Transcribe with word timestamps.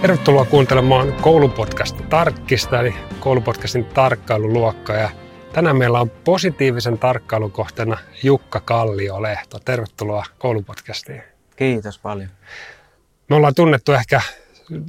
Tervetuloa 0.00 0.44
kuuntelemaan 0.44 1.12
koulupodcasta 1.12 2.02
Tarkkista, 2.02 2.80
eli 2.80 2.94
koulupodcastin 3.20 3.84
tarkkailuluokka. 3.84 4.92
Ja 4.92 5.10
tänään 5.52 5.76
meillä 5.76 6.00
on 6.00 6.10
positiivisen 6.10 6.98
tarkkailukohteena 6.98 7.98
Jukka 8.22 8.60
Kallio-Lehto. 8.60 9.58
Tervetuloa 9.64 10.24
koulupodcastiin. 10.38 11.22
Kiitos 11.56 11.98
paljon. 11.98 12.28
Me 13.30 13.36
ollaan 13.36 13.54
tunnettu 13.54 13.92
ehkä 13.92 14.20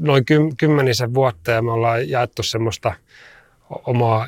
noin 0.02 0.25
kymmenisen 0.57 1.14
vuotta 1.14 1.52
ja 1.52 1.62
me 1.62 1.71
ollaan 1.71 2.09
jaettu 2.09 2.43
semmoista 2.43 2.93
omaa 3.70 4.28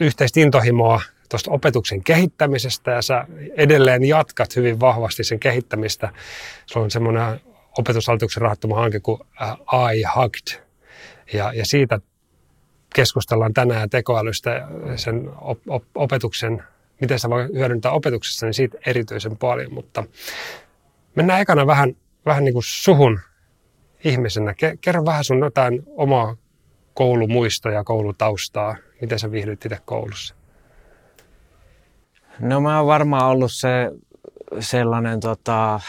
yhteistä 0.00 0.40
intohimoa 0.40 1.02
tuosta 1.28 1.50
opetuksen 1.50 2.04
kehittämisestä 2.04 2.90
ja 2.90 3.02
sä 3.02 3.26
edelleen 3.56 4.04
jatkat 4.04 4.56
hyvin 4.56 4.80
vahvasti 4.80 5.24
sen 5.24 5.40
kehittämistä. 5.40 6.08
Se 6.66 6.78
on 6.78 6.90
semmoinen 6.90 7.40
opetushallituksen 7.80 8.42
rahoittama 8.42 8.76
hanke 8.76 9.00
kuin 9.00 9.20
AI 9.66 10.02
Hugged. 10.16 10.62
Ja, 11.32 11.52
ja 11.52 11.66
siitä 11.66 12.00
keskustellaan 12.94 13.54
tänään 13.54 13.90
tekoälystä 13.90 14.68
sen 14.96 15.30
op, 15.40 15.58
op, 15.68 15.84
opetuksen, 15.94 16.62
miten 17.00 17.18
se 17.18 17.30
voi 17.30 17.48
hyödyntää 17.54 17.92
opetuksessa, 17.92 18.46
niin 18.46 18.54
siitä 18.54 18.78
erityisen 18.86 19.36
paljon. 19.36 19.74
Mutta 19.74 20.04
mennään 21.14 21.40
ekana 21.40 21.66
vähän, 21.66 21.96
vähän 22.26 22.44
niin 22.44 22.52
kuin 22.52 22.64
suhun 22.66 23.20
ihmisenä. 24.04 24.54
Kerro 24.80 25.04
vähän 25.04 25.24
sun 25.24 25.38
jotain 25.38 25.82
omaa 25.96 26.36
koulumuistoja, 26.94 27.84
koulutaustaa. 27.84 28.76
Miten 29.00 29.18
sä 29.18 29.30
viihdyt 29.30 29.64
itse 29.64 29.78
koulussa? 29.84 30.34
No 32.40 32.60
mä 32.60 32.78
oon 32.78 32.86
varmaan 32.86 33.26
ollut 33.26 33.52
se 33.52 33.90
sellainen 34.60 35.20
tota, 35.20 35.80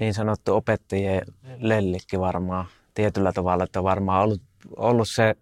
niin 0.00 0.14
sanottu 0.14 0.54
opettajien 0.54 1.22
lellikki 1.58 2.20
varmaan 2.20 2.66
tietyllä 2.94 3.32
tavalla, 3.32 3.64
että 3.64 3.82
varmaan 3.82 4.24
ollut, 4.24 4.42
ollut 4.76 5.08
se, 5.08 5.34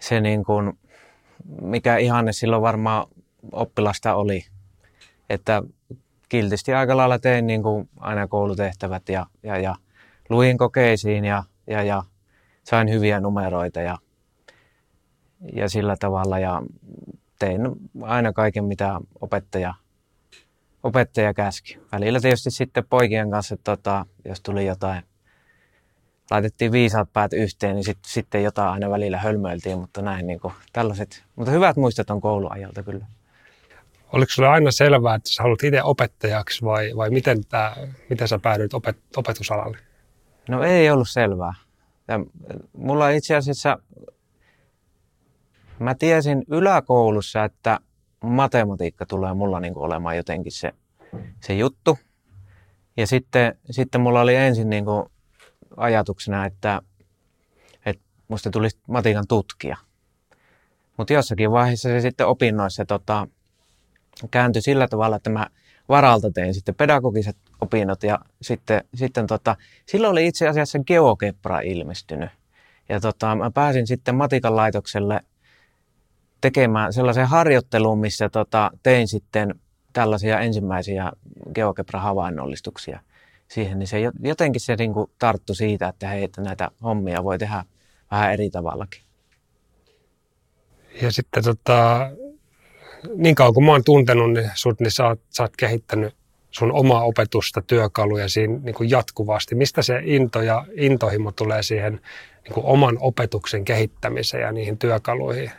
se 0.00 0.20
niin 0.20 0.44
kuin, 0.44 0.78
mikä 1.62 1.96
ihanne 1.96 2.32
silloin 2.32 2.62
varmaan 2.62 3.06
oppilasta 3.52 4.14
oli. 4.14 4.44
Että 5.30 5.62
kiltisti 6.28 6.74
aika 6.74 6.96
lailla 6.96 7.18
tein 7.18 7.46
niin 7.46 7.62
kuin 7.62 7.88
aina 8.00 8.28
koulutehtävät 8.28 9.08
ja, 9.08 9.26
ja, 9.42 9.58
ja 9.58 9.74
luin 10.28 10.58
kokeisiin 10.58 11.24
ja, 11.24 11.44
ja, 11.66 11.82
ja 11.82 12.02
sain 12.64 12.90
hyviä 12.90 13.20
numeroita 13.20 13.80
ja, 13.80 13.98
ja 15.52 15.68
sillä 15.68 15.96
tavalla 16.00 16.38
ja 16.38 16.62
tein 17.38 17.60
aina 18.02 18.32
kaiken, 18.32 18.64
mitä 18.64 19.00
opettaja, 19.20 19.74
opettaja 20.86 21.34
käski. 21.34 21.78
Välillä 21.92 22.20
tietysti 22.20 22.50
sitten 22.50 22.84
poikien 22.90 23.30
kanssa, 23.30 23.56
tota, 23.64 24.06
jos 24.24 24.40
tuli 24.40 24.66
jotain, 24.66 25.02
laitettiin 26.30 26.72
viisaat 26.72 27.12
päät 27.12 27.32
yhteen, 27.32 27.74
niin 27.74 27.84
sit, 27.84 27.98
sitten 28.06 28.44
jotain 28.44 28.68
aina 28.68 28.90
välillä 28.90 29.18
hölmöiltiin, 29.18 29.78
mutta 29.78 30.02
näin 30.02 30.26
niin 30.26 30.40
kuin, 30.40 30.54
tällaiset. 30.72 31.24
Mutta 31.36 31.50
hyvät 31.50 31.76
muistot 31.76 32.10
on 32.10 32.20
kouluajalta 32.20 32.82
kyllä. 32.82 33.06
Oliko 34.12 34.30
sulle 34.30 34.48
aina 34.48 34.70
selvää, 34.70 35.14
että 35.14 35.30
sä 35.30 35.42
haluat 35.42 35.62
itse 35.62 35.82
opettajaksi 35.82 36.64
vai, 36.64 36.92
vai 36.96 37.10
miten, 37.10 37.44
tää, 37.44 37.76
miten 38.10 38.28
sä 38.28 38.38
päädyit 38.38 38.74
opet, 38.74 38.96
opetusalalle? 39.16 39.78
No 40.48 40.62
ei 40.62 40.90
ollut 40.90 41.08
selvää. 41.08 41.54
Ja 42.08 42.20
mulla 42.72 43.10
itse 43.10 43.36
asiassa 43.36 43.78
Mä 45.78 45.94
tiesin 45.94 46.44
yläkoulussa, 46.48 47.44
että 47.44 47.80
matematiikka 48.26 49.06
tulee 49.06 49.34
mulla 49.34 49.60
niin 49.60 49.78
olemaan 49.78 50.16
jotenkin 50.16 50.52
se, 50.52 50.72
se 51.40 51.54
juttu. 51.54 51.98
Ja 52.96 53.06
sitten, 53.06 53.58
sitten 53.70 54.00
mulla 54.00 54.20
oli 54.20 54.34
ensin 54.34 54.70
niin 54.70 54.84
kuin 54.84 55.06
ajatuksena, 55.76 56.46
että, 56.46 56.82
että 57.86 58.02
musta 58.28 58.50
tulisi 58.50 58.78
matikan 58.88 59.24
tutkija. 59.28 59.76
Mutta 60.96 61.12
jossakin 61.12 61.50
vaiheessa 61.50 61.88
se 61.88 62.00
sitten 62.00 62.26
opinnoissa 62.26 62.84
tota, 62.84 63.28
kääntyi 64.30 64.62
sillä 64.62 64.88
tavalla, 64.88 65.16
että 65.16 65.30
mä 65.30 65.46
varalta 65.88 66.30
tein 66.30 66.54
sitten 66.54 66.74
pedagogiset 66.74 67.36
opinnot 67.60 68.02
ja 68.02 68.18
sitten, 68.42 68.84
sitten 68.94 69.26
tota, 69.26 69.56
silloin 69.86 70.12
oli 70.12 70.26
itse 70.26 70.48
asiassa 70.48 70.78
GeoGebra 70.78 71.60
ilmestynyt. 71.60 72.30
Ja 72.88 73.00
tota, 73.00 73.36
mä 73.36 73.50
pääsin 73.50 73.86
sitten 73.86 74.14
matikan 74.14 74.56
laitokselle 74.56 75.20
tekemään 76.40 76.92
sellaisen 76.92 77.26
harjoitteluun, 77.26 77.98
missä 77.98 78.28
tota, 78.28 78.70
tein 78.82 79.08
sitten 79.08 79.54
tällaisia 79.92 80.40
ensimmäisiä 80.40 81.12
GeoGebra-havainnollistuksia 81.54 83.00
siihen, 83.48 83.78
niin 83.78 83.86
se 83.86 83.98
jotenkin 84.20 84.60
se 84.60 84.76
niin 84.76 84.94
kuin 84.94 85.10
tarttu 85.18 85.54
siitä, 85.54 85.88
että 85.88 86.08
hei, 86.08 86.24
että 86.24 86.42
näitä 86.42 86.70
hommia 86.82 87.24
voi 87.24 87.38
tehdä 87.38 87.64
vähän 88.10 88.32
eri 88.32 88.50
tavallakin. 88.50 89.02
Ja 91.02 91.12
sitten 91.12 91.44
tota, 91.44 92.10
niin 93.16 93.34
kauan 93.34 93.54
kuin 93.54 93.64
mä 93.64 93.72
oon 93.72 93.84
tuntenut 93.84 94.32
niin 94.32 94.50
sut, 94.54 94.80
niin 94.80 94.90
sä 94.90 95.06
oot, 95.06 95.20
sä 95.30 95.42
oot 95.42 95.56
kehittänyt 95.56 96.14
sun 96.50 96.72
omaa 96.72 97.04
opetusta, 97.04 97.62
työkaluja 97.62 98.28
siinä 98.28 98.58
niin 98.62 98.74
kuin 98.74 98.90
jatkuvasti. 98.90 99.54
Mistä 99.54 99.82
se 99.82 100.00
into 100.04 100.42
ja 100.42 100.64
intohimo 100.74 101.32
tulee 101.32 101.62
siihen 101.62 102.00
niin 102.44 102.54
kuin 102.54 102.66
oman 102.66 102.96
opetuksen 103.00 103.64
kehittämiseen 103.64 104.42
ja 104.42 104.52
niihin 104.52 104.78
työkaluihin? 104.78 105.50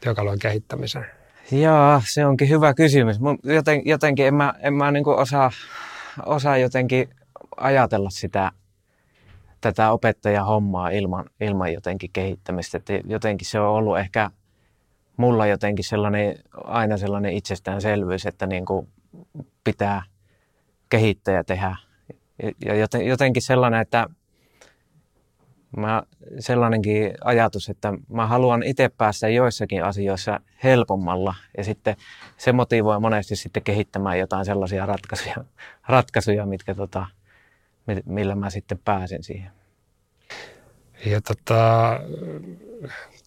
Työkalujen 0.00 0.38
kehittämiseen? 0.38 1.06
Joo, 1.52 2.02
se 2.08 2.26
onkin 2.26 2.48
hyvä 2.48 2.74
kysymys. 2.74 3.16
Joten, 3.42 3.82
jotenkin 3.84 4.26
en 4.26 4.34
mä, 4.34 4.54
en 4.60 4.74
mä 4.74 4.90
niin 4.90 5.08
osaa, 5.08 5.50
osaa 6.26 6.58
jotenkin 6.58 7.08
ajatella 7.56 8.10
sitä, 8.10 8.52
tätä 9.60 9.90
opettajahommaa 9.90 10.88
ilman, 10.88 11.24
ilman 11.40 11.72
jotenkin 11.72 12.10
kehittämistä. 12.12 12.78
Että 12.78 12.92
jotenkin 13.04 13.48
se 13.48 13.60
on 13.60 13.68
ollut 13.68 13.98
ehkä 13.98 14.30
mulla 15.16 15.46
jotenkin 15.46 15.84
sellainen, 15.84 16.36
aina 16.64 16.96
sellainen 16.96 17.32
itsestäänselvyys, 17.32 18.26
että 18.26 18.46
niin 18.46 18.64
kuin 18.64 18.88
pitää 19.64 20.02
kehittää 20.88 21.34
ja 21.34 21.44
tehdä. 21.44 21.76
Ja 22.64 22.74
jotenkin 23.08 23.42
sellainen, 23.42 23.80
että 23.80 24.06
mä, 25.76 26.02
sellainenkin 26.38 27.14
ajatus, 27.24 27.68
että 27.68 27.92
mä 28.08 28.26
haluan 28.26 28.62
itse 28.62 28.88
päästä 28.88 29.28
joissakin 29.28 29.84
asioissa 29.84 30.40
helpommalla 30.64 31.34
ja 31.56 31.64
sitten 31.64 31.96
se 32.36 32.52
motivoi 32.52 33.00
monesti 33.00 33.36
sitten 33.36 33.62
kehittämään 33.62 34.18
jotain 34.18 34.44
sellaisia 34.44 34.86
ratkaisuja, 34.86 35.36
ratkaisuja 35.88 36.46
mitkä 36.46 36.74
tota, 36.74 37.06
millä 38.04 38.34
mä 38.34 38.50
sitten 38.50 38.78
pääsen 38.84 39.22
siihen. 39.22 39.50
Ja 41.06 41.20
tota, 41.20 42.00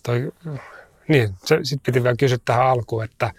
toi, 0.03 0.31
niin, 1.07 1.35
sitten 1.43 1.79
piti 1.85 2.03
vielä 2.03 2.15
kysyä 2.19 2.37
tähän 2.45 2.65
alkuun, 2.65 3.03
että 3.03 3.33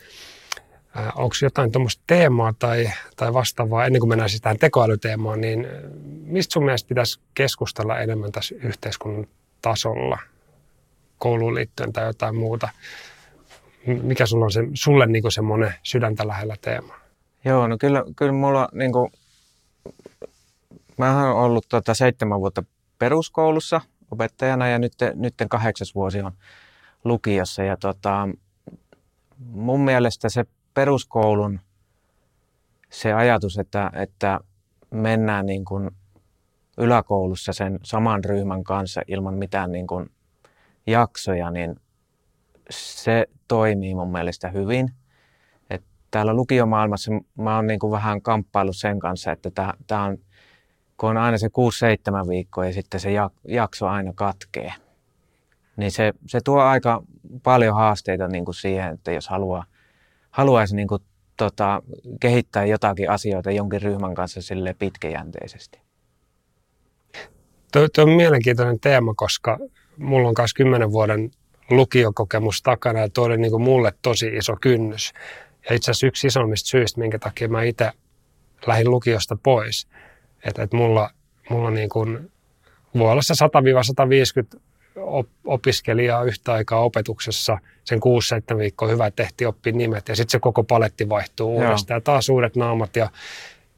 onko 0.95 1.34
jotain 1.43 1.73
tuommoista 1.73 2.03
teemaa 2.06 2.53
tai, 2.59 2.91
tai 3.17 3.34
vastaavaa, 3.34 3.87
ennen 3.87 4.01
kuin 4.01 4.09
mennään 4.09 4.31
siis 4.31 4.43
tähän 4.43 4.59
tekoälyteemaan, 4.59 5.41
niin 5.41 5.67
mistä 6.25 6.53
sun 6.53 6.65
mielestä 6.65 6.89
pitäisi 6.89 7.21
keskustella 7.34 7.99
enemmän 7.99 8.33
tässä 8.33 8.55
yhteiskunnan 8.62 9.27
tasolla, 9.62 10.19
kouluun 11.19 11.55
liittyen 11.55 11.93
tai 11.93 12.06
jotain 12.06 12.37
muuta? 12.37 12.69
Mikä 13.87 14.27
sulla 14.27 14.45
on 14.45 14.53
se, 14.53 14.61
sulle 14.75 15.06
niin 15.06 15.33
semmoinen 15.33 15.75
sydäntä 15.83 16.28
lähellä 16.28 16.56
teema? 16.61 16.95
Joo, 17.45 17.69
no 17.69 17.77
kyllä, 17.78 18.05
kyllä 18.17 18.33
mulla 18.33 18.69
niin 18.72 18.93
kuin, 18.93 19.12
mä 20.99 21.21
olen 21.21 21.37
ollut 21.37 21.67
tota 21.69 21.95
seitsemän 21.95 22.41
vuotta 22.41 22.62
peruskoulussa 22.99 23.81
opettajana 24.11 24.69
ja 24.69 24.78
nyt, 24.78 24.93
nyt 25.15 25.34
kahdeksas 25.51 25.95
vuosi 25.95 26.21
on 26.21 26.33
lukiossa 27.05 27.62
ja 27.62 27.77
tota, 27.77 28.28
mun 29.39 29.81
mielestä 29.81 30.28
se 30.28 30.45
peruskoulun 30.80 31.60
se 32.91 33.12
ajatus, 33.12 33.59
että, 33.59 33.91
että 33.94 34.41
mennään 34.91 35.47
niin 35.47 35.65
kuin 35.65 35.91
yläkoulussa 36.78 37.53
sen 37.53 37.78
saman 37.82 38.24
ryhmän 38.24 38.65
kanssa 38.65 39.00
ilman 39.06 39.34
mitään 39.34 39.72
niin 39.72 39.86
kuin 39.86 40.10
jaksoja, 40.86 41.50
niin 41.50 41.77
se 42.71 43.27
toimii 43.48 43.94
mun 43.94 44.12
mielestä 44.12 44.48
hyvin. 44.48 44.91
Et 45.71 45.82
täällä 46.10 46.34
lukiomaailmassa 46.34 47.12
mä 47.38 47.56
oon 47.56 47.66
niin 47.66 47.80
kuin 47.80 47.91
vähän 47.91 48.22
kamppailu 48.22 48.72
sen 48.72 48.98
kanssa, 48.98 49.33
että 49.33 49.50
tämä 49.86 50.04
on, 50.04 50.18
kun 50.97 51.10
on 51.10 51.16
aina 51.16 51.38
se 51.38 51.48
6-7 52.24 52.28
viikkoa 52.28 52.66
ja 52.66 52.72
sitten 52.72 53.00
se 53.00 53.10
jakso 53.48 53.86
aina 53.86 54.12
katkee, 54.15 54.72
niin 55.76 55.91
se, 55.91 56.12
se 56.26 56.41
tuo 56.44 56.60
aika 56.60 57.03
paljon 57.42 57.74
haasteita 57.74 58.28
niin 58.28 58.44
kuin 58.44 58.54
siihen, 58.54 58.94
että 58.94 59.12
jos 59.12 59.28
haluaa– 59.28 59.65
haluaisi 60.30 60.77
niin 60.77 60.88
kuin, 60.88 61.03
tota, 61.36 61.82
kehittää 62.21 62.65
jotakin 62.65 63.10
asioita 63.10 63.50
jonkin 63.50 63.82
ryhmän 63.82 64.15
kanssa 64.15 64.42
sille 64.42 64.74
pitkäjänteisesti. 64.78 65.80
Tuo, 67.72 67.88
tuo 67.94 68.04
on 68.04 68.10
mielenkiintoinen 68.10 68.80
teema, 68.80 69.15
koska 69.16 69.59
mulla 69.97 70.28
on 70.28 70.34
myös 70.38 70.54
kymmenen 70.54 70.92
vuoden 70.92 71.30
lukiokokemus 71.71 72.62
takana 72.62 73.00
ja 73.00 73.09
tuo 73.09 73.24
oli 73.24 73.38
niin 73.38 73.50
kuin 73.50 73.62
mulle 73.62 73.92
tosi 74.03 74.27
iso 74.27 74.56
kynnys. 74.60 75.12
Ja 75.68 75.77
itse 75.77 75.91
asiassa 75.91 76.06
yksi 76.06 76.27
isommista 76.27 76.68
syistä, 76.68 77.00
minkä 77.00 77.18
takia 77.18 77.48
mä 77.48 77.62
itse 77.62 77.92
lähdin 78.66 78.91
lukiosta 78.91 79.36
pois, 79.42 79.88
että, 80.44 80.62
että 80.62 80.76
mulla, 80.76 81.10
mulla 81.50 81.71
niin 81.71 81.88
kuin, 81.88 82.30
voi 82.98 83.12
olla 83.12 83.22
se 83.22 83.34
100-150 84.56 84.60
opiskelijaa 85.44 86.24
yhtä 86.24 86.52
aikaa 86.52 86.80
opetuksessa 86.80 87.58
sen 87.84 88.00
6-7 88.54 88.58
viikkoa 88.58 88.88
hyvä, 88.88 89.06
että 89.06 89.22
tehtiin 89.22 89.48
oppia 89.48 89.72
nimet 89.72 90.08
ja 90.08 90.16
sitten 90.16 90.30
se 90.30 90.38
koko 90.41 90.64
paletti 90.64 91.08
vaihtuu 91.08 91.54
Joo. 91.54 91.64
uudestaan 91.64 91.97
ja 91.97 92.00
taas 92.00 92.28
uudet 92.28 92.56
naamat 92.56 92.97
ja 92.97 93.10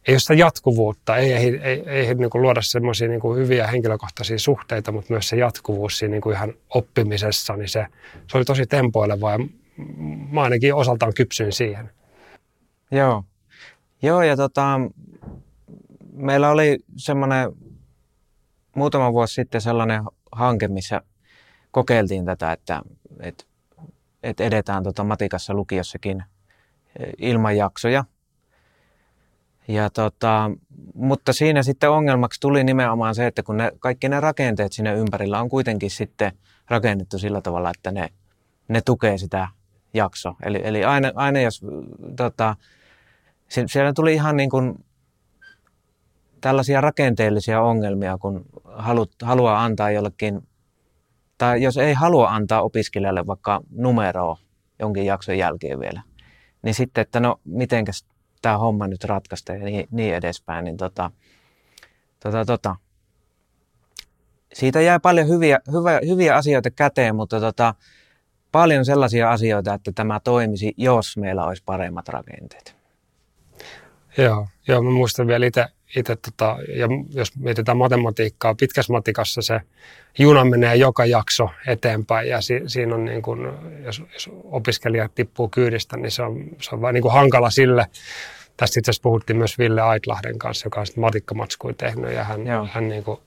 ei 0.09 0.15
ole 0.15 0.19
sitä 0.19 0.35
jatkuvuutta, 0.35 1.17
ei, 1.17 1.33
ei, 1.33 1.61
ei, 1.63 1.83
ei 1.87 2.15
niin 2.15 2.31
kuin 2.31 2.43
luoda 2.43 2.63
semmoisia 2.63 3.09
niin 3.09 3.21
kuin 3.21 3.39
hyviä 3.39 3.67
henkilökohtaisia 3.67 4.39
suhteita, 4.39 4.93
mutta 4.93 5.13
myös 5.13 5.29
se 5.29 5.37
jatkuvuus 5.37 5.99
siinä 5.99 6.13
niin 6.13 6.23
kuin 6.23 6.37
ihan 6.37 6.55
oppimisessa, 6.71 7.57
niin 7.57 7.69
se, 7.69 7.87
se 8.27 8.37
oli 8.37 8.45
tosi 8.45 8.67
tempoileva 8.67 9.33
ja 9.33 9.39
mä 10.31 10.43
ainakin 10.43 10.75
osaltaan 10.75 11.15
kypsyin 11.15 11.53
siihen. 11.53 11.91
Joo, 12.91 13.25
Joo 14.03 14.23
ja 14.23 14.37
tota, 14.37 14.81
meillä 16.13 16.51
oli 16.51 16.79
semmoinen 16.97 17.53
muutama 18.77 19.13
vuosi 19.13 19.35
sitten 19.35 19.61
sellainen 19.61 20.03
hanke, 20.33 20.69
missä 20.69 21.01
kokeiltiin 21.73 22.25
tätä, 22.25 22.53
että, 22.53 22.83
että, 23.21 23.45
että 24.23 24.45
edetään 24.45 24.83
tota 24.85 25.05
matikassa 25.05 25.55
lukiossakin 25.55 26.25
ilman 27.19 27.57
jaksoja. 27.57 28.05
Ja 29.69 29.91
tota, 29.91 30.51
mutta 30.95 31.33
siinä 31.33 31.63
sitten 31.63 31.91
ongelmaksi 31.91 32.41
tuli 32.41 32.65
nimenomaan 32.65 33.15
se, 33.15 33.27
että 33.27 33.43
kun 33.43 33.57
ne, 33.57 33.73
kaikki 33.79 34.09
ne 34.09 34.21
rakenteet 34.21 34.73
siinä 34.73 34.93
ympärillä 34.93 35.41
on 35.41 35.49
kuitenkin 35.49 35.91
sitten 35.91 36.33
rakennettu 36.69 37.19
sillä 37.19 37.41
tavalla, 37.41 37.71
että 37.71 37.93
ne, 37.93 38.09
ne 38.69 38.81
tukee 38.81 39.19
sitä 39.19 39.49
jaksoa. 39.95 40.37
Eli, 40.43 40.61
eli 40.65 40.85
aina, 40.85 41.13
aina 41.15 41.41
jos 41.41 41.61
tota, 42.17 42.57
siellä 43.67 43.93
tuli 43.93 44.15
ihan 44.15 44.37
niin 44.37 44.51
kuin 44.51 44.85
tällaisia 46.41 46.81
rakenteellisia 46.81 47.63
ongelmia, 47.63 48.19
kun 48.19 48.45
halu, 48.65 49.07
haluaa 49.23 49.65
antaa 49.65 49.91
jollekin, 49.91 50.49
tai 51.43 51.63
jos 51.63 51.77
ei 51.77 51.95
halua 51.95 52.29
antaa 52.31 52.63
opiskelijalle 52.63 53.27
vaikka 53.27 53.61
numeroa 53.71 54.39
jonkin 54.79 55.07
jakson 55.07 55.39
jälkeen 55.39 55.81
vielä, 55.81 56.03
niin 56.63 56.75
sitten, 56.75 57.03
että 57.03 57.21
no 57.21 57.41
mitenkäs 57.45 58.07
tämä 58.43 58.59
homma 58.59 58.89
nyt 58.89 59.05
ratkaista 59.05 59.53
ja 59.53 59.65
niin, 59.65 59.89
niin 59.91 60.15
edespäin, 60.15 60.65
niin 60.65 60.77
tota, 60.77 61.11
tota, 62.21 62.45
tota, 62.45 62.77
siitä 64.53 64.81
jää 64.81 65.01
paljon 65.01 65.29
hyviä, 65.29 65.59
hyvä, 65.73 66.01
hyviä 66.09 66.37
asioita 66.37 66.71
käteen, 66.71 67.17
mutta 67.17 67.41
tota, 67.41 67.75
paljon 68.53 68.85
sellaisia 68.85 69.31
asioita, 69.31 69.75
että 69.75 69.93
tämä 69.93 70.21
toimisi, 70.21 70.75
jos 70.77 71.17
meillä 71.17 71.45
olisi 71.45 71.63
paremmat 71.67 72.09
rakenteet. 72.09 72.77
Joo, 74.19 74.47
joo 74.69 74.83
mä 74.83 74.91
muistan 74.91 75.27
vielä 75.27 75.47
itse, 75.47 75.67
itse 75.97 76.17
tota, 76.17 76.57
ja 76.77 76.89
jos 77.15 77.37
mietitään 77.37 77.79
matematiikkaa, 77.79 78.55
pitkässä 78.55 78.93
matikassa 78.93 79.43
se 79.43 79.61
juna 80.19 80.45
menee 80.45 80.77
joka 80.77 81.05
jakso 81.05 81.51
eteenpäin 81.67 82.29
ja 82.29 82.41
si, 82.41 82.63
siinä 82.67 82.95
on 82.95 83.05
niin 83.05 83.23
kuin, 83.23 83.49
jos, 83.85 84.03
jos 84.13 84.31
opiskelija 84.45 85.09
tippuu 85.09 85.49
kyydistä, 85.49 85.97
niin 85.97 86.11
se 86.11 86.23
on, 86.23 86.45
se 86.61 86.75
on 86.75 86.81
vain 86.81 86.95
niin 86.95 87.03
kuin 87.03 87.13
hankala 87.13 87.51
sille. 87.51 87.87
Tästä 88.57 88.81
itse 88.81 88.91
asiassa 88.91 89.03
puhuttiin 89.03 89.37
myös 89.37 89.59
Ville 89.59 89.81
Aitlahden 89.81 90.39
kanssa, 90.39 90.67
joka 90.67 90.81
on 90.81 90.87
matikkamatskui 90.97 91.75
tehnyt 91.75 92.13
ja 92.13 92.25
hän, 92.25 92.41
hän 92.73 92.89
niin 92.89 93.05
kuin 93.05 93.21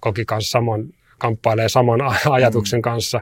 koki 0.00 0.24
kanssa 0.24 0.50
saman, 0.50 0.84
kamppailee 1.18 1.68
saman 1.68 2.00
ajatuksen 2.30 2.78
mm. 2.78 2.82
kanssa. 2.82 3.20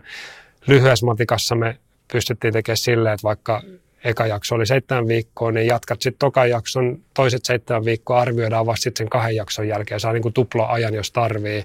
Lyhyessä 0.67 1.07
matikassa 1.07 1.55
me 1.55 1.79
pystyttiin 2.13 2.53
tekemään 2.53 2.77
silleen, 2.77 3.15
että 3.15 3.25
vaikka 3.25 3.63
eka 4.05 4.27
jakso 4.27 4.55
oli 4.55 4.67
seitsemän 4.67 5.09
viikkoa, 5.09 5.53
niin 5.53 5.67
jatkat 5.67 6.03
sitten 6.03 6.19
tokan 6.19 6.51
jakson 6.51 7.03
toiset 7.15 7.45
seitsemän 7.45 7.85
viikkoa, 7.85 8.21
arvioidaan 8.21 8.67
vasta 8.67 8.83
sitten 8.83 9.05
sen 9.05 9.11
kahden 9.11 9.37
jakson 9.37 9.69
jälkeen. 9.69 10.01
Saa 10.01 10.13
niin 10.13 10.23
kuin 10.23 10.33
tupla 10.33 10.67
ajan, 10.67 10.95
jos 10.95 11.13
tarvii. 11.13 11.65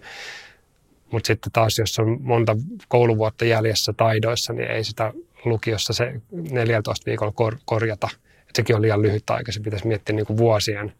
Mutta 1.11 1.27
sitten 1.27 1.51
taas, 1.51 1.77
jos 1.77 1.99
on 1.99 2.17
monta 2.21 2.55
kouluvuotta 2.87 3.45
jäljessä 3.45 3.93
taidoissa, 3.93 4.53
niin 4.53 4.71
ei 4.71 4.83
sitä 4.83 5.13
lukiossa 5.45 5.93
se 5.93 6.21
14 6.51 7.05
viikolla 7.05 7.31
kor- 7.31 7.57
korjata. 7.65 8.09
Et 8.49 8.55
sekin 8.55 8.75
on 8.75 8.81
liian 8.81 9.01
lyhyt 9.01 9.29
aika. 9.29 9.51
Se 9.51 9.59
pitäisi 9.59 9.87
miettiä 9.87 10.15
niin 10.15 10.25
kuin 10.25 10.37
vuosien, 10.37 10.93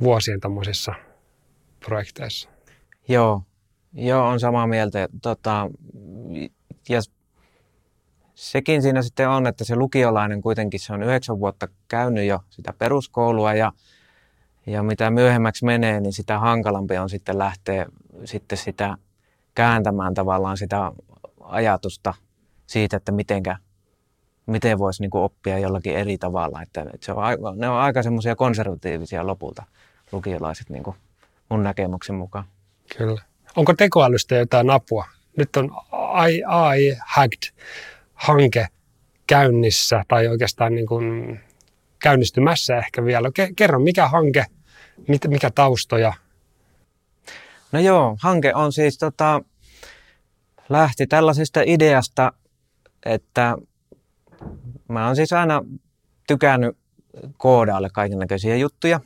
vuosien 0.00 0.40
tämmöisissä 0.40 0.92
projekteissa. 1.80 2.48
Joo, 3.08 3.42
Joo, 3.92 4.28
on 4.28 4.40
samaa 4.40 4.66
mieltä. 4.66 5.08
Tota, 5.22 5.70
ja 6.88 7.00
sekin 8.40 8.82
siinä 8.82 9.02
sitten 9.02 9.28
on, 9.28 9.46
että 9.46 9.64
se 9.64 9.76
lukiolainen 9.76 10.42
kuitenkin 10.42 10.80
se 10.80 10.92
on 10.92 11.02
yhdeksän 11.02 11.38
vuotta 11.38 11.68
käynyt 11.88 12.24
jo 12.24 12.40
sitä 12.50 12.72
peruskoulua 12.78 13.54
ja, 13.54 13.72
ja 14.66 14.82
mitä 14.82 15.10
myöhemmäksi 15.10 15.64
menee, 15.64 16.00
niin 16.00 16.12
sitä 16.12 16.38
hankalampi 16.38 16.98
on 16.98 17.10
sitten 17.10 17.38
lähteä 17.38 17.86
sitten 18.24 18.58
sitä 18.58 18.96
kääntämään 19.54 20.14
tavallaan 20.14 20.56
sitä 20.56 20.92
ajatusta 21.40 22.14
siitä, 22.66 22.96
että 22.96 23.12
mitenkä, 23.12 23.56
miten 24.46 24.78
voisi 24.78 25.02
niin 25.02 25.10
oppia 25.14 25.58
jollakin 25.58 25.96
eri 25.96 26.18
tavalla. 26.18 26.62
Että, 26.62 26.80
että 26.80 27.06
se 27.06 27.12
on, 27.12 27.58
ne 27.58 27.68
on 27.68 27.76
aika 27.76 28.02
semmoisia 28.02 28.36
konservatiivisia 28.36 29.26
lopulta 29.26 29.64
lukiolaiset 30.12 30.70
niin 30.70 30.82
kuin 30.82 30.96
mun 31.48 31.62
näkemyksen 31.62 32.16
mukaan. 32.16 32.44
Kyllä. 32.98 33.22
Onko 33.56 33.74
tekoälystä 33.74 34.34
jotain 34.34 34.70
apua? 34.70 35.04
Nyt 35.36 35.56
on 35.56 35.70
AI, 35.92 36.42
AI 36.46 36.96
hacked 37.06 37.52
hanke 38.20 38.66
käynnissä 39.26 40.04
tai 40.08 40.28
oikeastaan 40.28 40.74
niin 40.74 40.86
kuin 40.86 41.40
käynnistymässä 42.02 42.76
ehkä 42.76 43.04
vielä. 43.04 43.30
Kerro, 43.56 43.78
mikä 43.78 44.08
hanke, 44.08 44.46
mikä 45.28 45.50
taustoja? 45.54 46.12
No 47.72 47.80
joo, 47.80 48.16
hanke 48.20 48.54
on 48.54 48.72
siis 48.72 48.98
tota, 48.98 49.42
lähti 50.68 51.06
tällaisesta 51.06 51.60
ideasta, 51.66 52.32
että 53.06 53.56
mä 54.88 55.06
oon 55.06 55.16
siis 55.16 55.32
aina 55.32 55.62
tykännyt 56.26 56.76
koodaalle 57.36 57.88
kaiken 57.92 58.18
näköisiä 58.18 58.56
juttuja. 58.56 59.00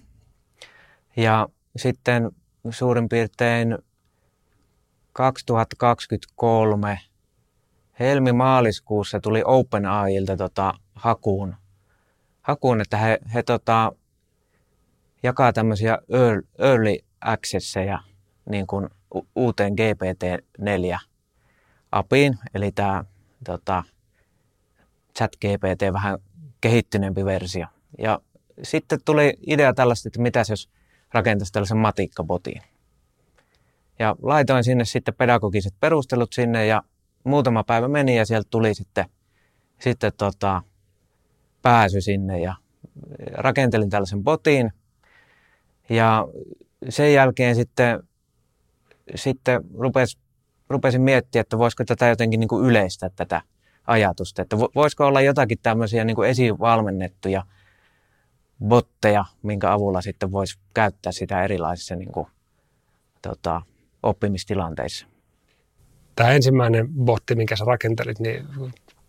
Ja 1.17 1.49
sitten 1.77 2.31
suurin 2.71 3.09
piirtein 3.09 3.79
2023 5.13 6.99
helmi-maaliskuussa 8.01 9.21
tuli 9.21 9.43
OpenAIlta 9.45 10.37
tota, 10.37 10.75
hakuun, 10.95 11.55
hakuun, 12.43 12.81
että 12.81 12.97
he, 12.97 13.19
he 13.35 13.43
tota, 13.43 13.93
jakaa 15.23 15.53
tämmöisiä 15.53 15.99
early 16.59 16.97
accesseja 17.21 17.99
niin 18.51 18.67
kuin 18.67 18.89
uuteen 19.37 19.73
GPT-4 19.73 20.99
apiin, 21.93 22.39
eli 22.55 22.73
tämä 22.73 23.05
tota, 23.45 23.83
chat 25.19 25.33
GPT 25.37 25.93
vähän 25.93 26.19
kehittyneempi 26.61 27.25
versio. 27.25 27.67
Ja 27.99 28.21
sitten 28.63 28.99
tuli 29.05 29.35
idea 29.47 29.75
tällaista, 29.75 30.09
että 30.09 30.21
mitä 30.21 30.43
jos 30.51 30.71
rakentaisi 31.13 31.53
tällaisen 31.53 31.79
matikkabotiin. 31.79 32.63
Ja 33.99 34.17
laitoin 34.23 34.65
sinne 34.65 34.85
sitten 34.85 35.15
pedagogiset 35.15 35.75
perustelut 35.81 36.33
sinne 36.33 36.67
ja 36.67 36.83
muutama 37.25 37.65
päivä 37.65 37.89
meni 37.89 38.17
ja 38.17 38.27
sieltä 38.27 38.49
tuli 38.51 38.75
sitten, 38.75 39.05
sitten 39.81 40.13
tota, 40.17 40.63
pääsy 41.63 42.01
sinne 42.01 42.41
ja 42.41 42.55
rakentelin 43.33 43.91
tällaisen 43.91 44.25
botiin. 44.25 44.73
Ja 45.89 46.29
sen 46.89 47.13
jälkeen 47.15 47.55
sitten, 47.55 48.03
sitten 49.15 49.61
rupes, 49.79 50.19
rupesin 50.69 51.03
miettimään, 51.03 51.41
että 51.41 51.59
voisiko 51.59 51.85
tätä 51.85 52.09
jotenkin 52.09 52.41
niin 52.41 52.49
kuin 52.49 52.67
yleistä 52.67 53.11
tätä 53.17 53.43
ajatusta. 53.87 54.43
Että 54.43 54.59
voisiko 54.59 55.07
olla 55.07 55.21
jotakin 55.21 55.59
tämmöisiä 55.63 56.05
niin 56.05 56.17
kuin 56.17 56.29
esivalmennettuja 56.29 57.43
botteja, 58.69 59.25
minkä 59.43 59.73
avulla 59.73 60.01
sitten 60.01 60.33
voisi 60.33 60.59
käyttää 60.75 61.13
sitä 61.13 61.45
erilaisissa 61.45 61.97
niin 61.97 62.13
kuin, 62.13 62.27
tota, 63.23 63.63
oppimistilanteissa 64.03 65.14
tämä 66.15 66.31
ensimmäinen 66.31 66.89
botti, 66.89 67.35
minkä 67.35 67.57
sä 67.57 67.65
rakentelit, 67.65 68.21
niin 68.21 68.47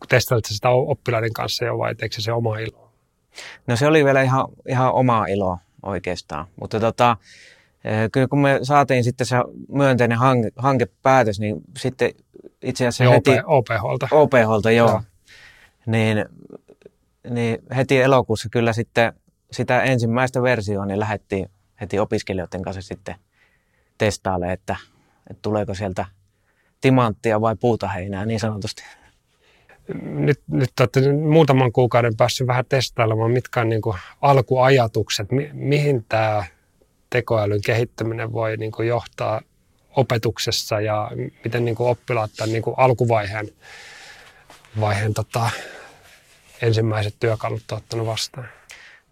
testailit 0.09 0.45
sitä 0.45 0.69
oppilaiden 0.69 1.33
kanssa 1.33 1.65
jo 1.65 1.77
vai 1.77 1.95
teikö 1.95 2.21
se 2.21 2.31
oma 2.31 2.57
ilo? 2.57 2.91
No 3.67 3.75
se 3.75 3.87
oli 3.87 4.05
vielä 4.05 4.21
ihan, 4.21 4.47
ihan 4.67 4.93
oma 4.93 5.25
ilo 5.25 5.57
oikeastaan, 5.83 6.47
mutta 6.61 6.79
tota, 6.79 7.17
eh, 7.83 8.11
kyllä 8.11 8.27
kun 8.27 8.39
me 8.39 8.59
saatiin 8.63 9.03
sitten 9.03 9.27
se 9.27 9.35
myönteinen 9.69 10.17
hanke, 10.17 10.51
hankepäätös, 10.55 11.39
niin 11.39 11.61
sitten 11.77 12.11
itse 12.61 12.87
asiassa 12.87 13.13
heti... 13.13 13.31
OPHlta. 13.45 14.07
OPHlta, 14.11 14.71
joo. 14.71 14.89
joo. 14.89 15.01
Niin, 15.85 16.25
niin 17.29 17.57
heti 17.75 18.01
elokuussa 18.01 18.49
kyllä 18.49 18.73
sitten 18.73 19.13
sitä 19.51 19.83
ensimmäistä 19.83 20.41
versioa 20.41 20.85
niin 20.85 20.99
lähdettiin 20.99 21.49
heti 21.81 21.99
opiskelijoiden 21.99 22.61
kanssa 22.61 22.81
sitten 22.81 23.15
testaalle, 23.97 24.51
että, 24.51 24.75
että 25.29 25.41
tuleeko 25.41 25.73
sieltä 25.73 26.05
timanttia 26.81 27.41
vai 27.41 27.55
puutaheinää 27.55 28.25
niin 28.25 28.39
sanotusti? 28.39 28.83
Nyt, 30.01 30.41
nyt 30.47 30.71
olette 30.79 31.13
muutaman 31.13 31.71
kuukauden 31.71 32.15
päässyt 32.17 32.47
vähän 32.47 32.65
testailemaan, 32.69 33.31
mitkä 33.31 33.61
on 33.61 33.69
niin 33.69 33.81
kuin 33.81 33.97
alkuajatukset, 34.21 35.31
mi, 35.31 35.49
mihin 35.53 36.05
tämä 36.09 36.43
tekoälyn 37.09 37.61
kehittäminen 37.65 38.33
voi 38.33 38.57
niin 38.57 38.71
kuin 38.71 38.87
johtaa 38.87 39.41
opetuksessa 39.95 40.81
ja 40.81 41.11
miten 41.43 41.65
niin 41.65 41.75
kuin 41.75 41.89
oppilaat 41.89 42.31
tämän 42.37 42.53
niin 42.53 42.63
kuin 42.63 42.73
alkuvaiheen 42.77 43.47
vaiheen, 44.79 45.13
tota, 45.13 45.49
ensimmäiset 46.61 47.15
työkalut 47.19 47.71
ottanut 47.71 48.07
vastaan? 48.07 48.47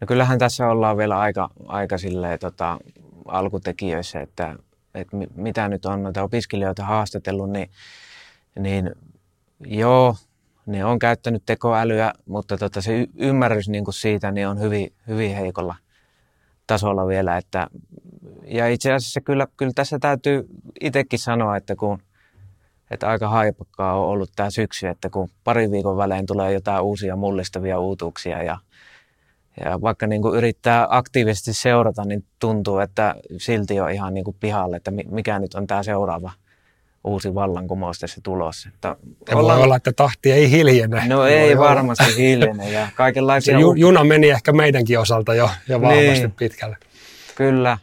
No 0.01 0.07
kyllähän 0.07 0.39
tässä 0.39 0.67
ollaan 0.67 0.97
vielä 0.97 1.19
aika, 1.19 1.49
aika 1.67 1.97
silleen, 1.97 2.39
tota, 2.39 2.79
alkutekijöissä, 3.25 4.21
että, 4.21 4.55
että 4.95 5.17
mitä 5.35 5.67
nyt 5.67 5.85
on 5.85 6.03
noita 6.03 6.23
opiskelijoita 6.23 6.85
haastatellut, 6.85 7.49
niin, 7.49 7.69
niin 8.59 8.91
joo, 9.65 10.15
ne 10.65 10.85
on 10.85 10.99
käyttänyt 10.99 11.43
tekoälyä, 11.45 12.13
mutta 12.25 12.57
tota, 12.57 12.81
se 12.81 13.07
ymmärrys 13.15 13.69
niin 13.69 13.83
kuin 13.83 13.93
siitä 13.93 14.31
niin 14.31 14.47
on 14.47 14.59
hyvin, 14.59 14.93
hyvin 15.07 15.35
heikolla 15.35 15.75
tasolla 16.67 17.07
vielä. 17.07 17.37
Että, 17.37 17.67
ja 18.45 18.67
itse 18.67 18.93
asiassa 18.93 19.21
kyllä, 19.21 19.47
kyllä 19.57 19.71
tässä 19.75 19.99
täytyy 19.99 20.45
itsekin 20.81 21.19
sanoa, 21.19 21.57
että 21.57 21.75
kun 21.75 21.99
että 22.91 23.07
aika 23.07 23.29
haipakkaa 23.29 23.99
on 23.99 24.07
ollut 24.07 24.29
tämä 24.35 24.49
syksy, 24.49 24.87
että 24.87 25.09
kun 25.09 25.29
parin 25.43 25.71
viikon 25.71 25.97
välein 25.97 26.25
tulee 26.25 26.53
jotain 26.53 26.83
uusia 26.83 27.15
mullistavia 27.15 27.79
uutuuksia 27.79 28.43
ja, 28.43 28.57
ja 29.65 29.81
vaikka 29.81 30.07
niin 30.07 30.21
kuin 30.21 30.37
yrittää 30.37 30.87
aktiivisesti 30.89 31.53
seurata, 31.53 32.05
niin 32.05 32.25
tuntuu, 32.39 32.79
että 32.79 33.15
silti 33.37 33.79
on 33.79 33.91
ihan 33.91 34.13
niin 34.13 34.23
kuin 34.23 34.37
pihalle, 34.39 34.75
että 34.75 34.91
mikä 34.91 35.39
nyt 35.39 35.53
on 35.53 35.67
tämä 35.67 35.83
seuraava 35.83 36.31
uusi 37.03 37.35
vallankumous 37.35 37.99
tässä 37.99 38.21
tulossa. 38.23 38.69
Että 38.73 38.95
ja 39.29 39.37
ollaan... 39.37 39.57
voi 39.57 39.63
olla, 39.63 39.75
että 39.75 39.93
tahti 39.93 40.31
ei 40.31 40.51
hiljene. 40.51 41.07
No 41.07 41.25
ei 41.25 41.57
voi 41.57 41.65
varmasti 41.67 42.03
olla. 42.03 42.15
hiljene. 42.15 42.69
Ja 42.69 42.87
kaikenlaisia... 42.95 43.55
Se 43.55 43.61
ju, 43.61 43.73
juna 43.73 44.03
meni 44.03 44.29
ehkä 44.29 44.51
meidänkin 44.51 44.99
osalta 44.99 45.35
jo, 45.35 45.49
jo 45.67 45.81
vahvasti 45.81 46.19
niin. 46.19 46.31
pitkälle. 46.31 46.77
Kyllä. 47.35 47.77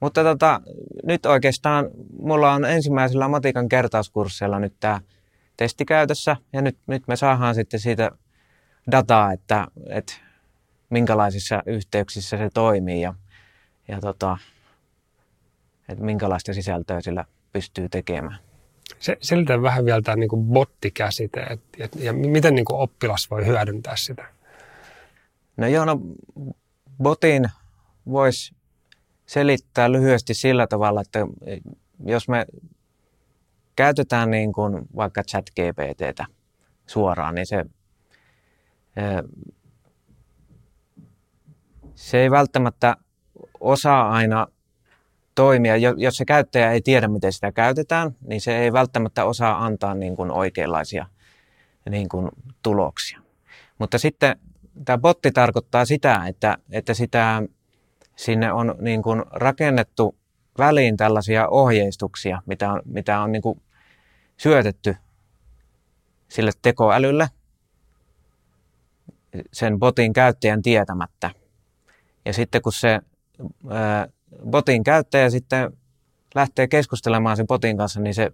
Mutta 0.00 0.22
tota, 0.22 0.60
nyt 1.04 1.26
oikeastaan 1.26 1.88
mulla 2.18 2.52
on 2.52 2.64
ensimmäisellä 2.64 3.28
matikan 3.28 3.68
kertauskursseilla 3.68 4.58
nyt 4.58 4.74
tämä 4.80 5.00
testi 5.56 5.84
käytössä 5.84 6.36
ja 6.52 6.62
nyt, 6.62 6.78
nyt 6.86 7.02
me 7.08 7.16
saadaan 7.16 7.54
sitten 7.54 7.80
siitä 7.80 8.10
dataa, 8.90 9.32
että, 9.32 9.66
että 9.88 10.12
minkälaisissa 10.92 11.62
yhteyksissä 11.66 12.36
se 12.36 12.50
toimii 12.54 13.00
ja, 13.00 13.14
ja 13.88 14.00
tota, 14.00 14.38
että 15.88 16.04
minkälaista 16.04 16.54
sisältöä 16.54 17.00
sillä 17.00 17.24
pystyy 17.52 17.88
tekemään. 17.88 18.38
Se, 18.98 19.16
selitä 19.20 19.62
vähän 19.62 19.84
vielä 19.84 20.02
tämä 20.02 20.16
niin 20.16 20.30
bottikäsite 20.52 21.40
et, 21.40 21.60
et, 21.78 21.96
ja 21.96 22.12
miten 22.12 22.54
niin 22.54 22.64
kuin 22.64 22.80
oppilas 22.80 23.30
voi 23.30 23.46
hyödyntää 23.46 23.96
sitä? 23.96 24.24
No 25.56 25.66
joo, 25.66 25.84
no 25.84 26.00
botin 27.02 27.48
voisi 28.06 28.54
selittää 29.26 29.92
lyhyesti 29.92 30.34
sillä 30.34 30.66
tavalla, 30.66 31.00
että 31.00 31.18
jos 32.06 32.28
me 32.28 32.46
käytetään 33.76 34.30
niin 34.30 34.52
kuin 34.52 34.82
vaikka 34.96 35.22
chat 35.22 35.50
GPTtä 35.50 36.26
suoraan, 36.86 37.34
niin 37.34 37.46
se, 37.46 37.64
se 41.94 42.18
ei 42.18 42.30
välttämättä 42.30 42.96
osaa 43.60 44.10
aina 44.10 44.46
toimia. 45.34 45.76
Jos 45.76 46.16
se 46.16 46.24
käyttäjä 46.24 46.72
ei 46.72 46.80
tiedä, 46.80 47.08
miten 47.08 47.32
sitä 47.32 47.52
käytetään, 47.52 48.16
niin 48.20 48.40
se 48.40 48.58
ei 48.58 48.72
välttämättä 48.72 49.24
osaa 49.24 49.64
antaa 49.64 49.94
niin 49.94 50.16
kuin 50.16 50.30
oikeanlaisia 50.30 51.06
niin 51.90 52.08
kuin 52.08 52.28
tuloksia. 52.62 53.20
Mutta 53.78 53.98
sitten 53.98 54.36
tämä 54.84 54.98
botti 54.98 55.30
tarkoittaa 55.30 55.84
sitä, 55.84 56.24
että, 56.26 56.58
että 56.70 56.94
sitä 56.94 57.42
sinne 58.16 58.52
on 58.52 58.74
niin 58.80 59.02
kuin 59.02 59.22
rakennettu 59.30 60.16
väliin 60.58 60.96
tällaisia 60.96 61.48
ohjeistuksia, 61.48 62.42
mitä 62.46 62.72
on, 62.72 62.82
mitä 62.84 63.20
on 63.20 63.32
niin 63.32 63.42
kuin 63.42 63.62
syötetty 64.36 64.96
sille 66.28 66.50
tekoälylle 66.62 67.28
sen 69.52 69.78
botin 69.78 70.12
käyttäjän 70.12 70.62
tietämättä. 70.62 71.30
Ja 72.24 72.32
sitten 72.32 72.62
kun 72.62 72.72
se 72.72 73.00
ää, 73.70 74.08
botin 74.50 74.84
käyttäjä 74.84 75.30
sitten 75.30 75.72
lähtee 76.34 76.68
keskustelemaan 76.68 77.36
sen 77.36 77.46
botin 77.46 77.76
kanssa, 77.76 78.00
niin 78.00 78.14
se, 78.14 78.32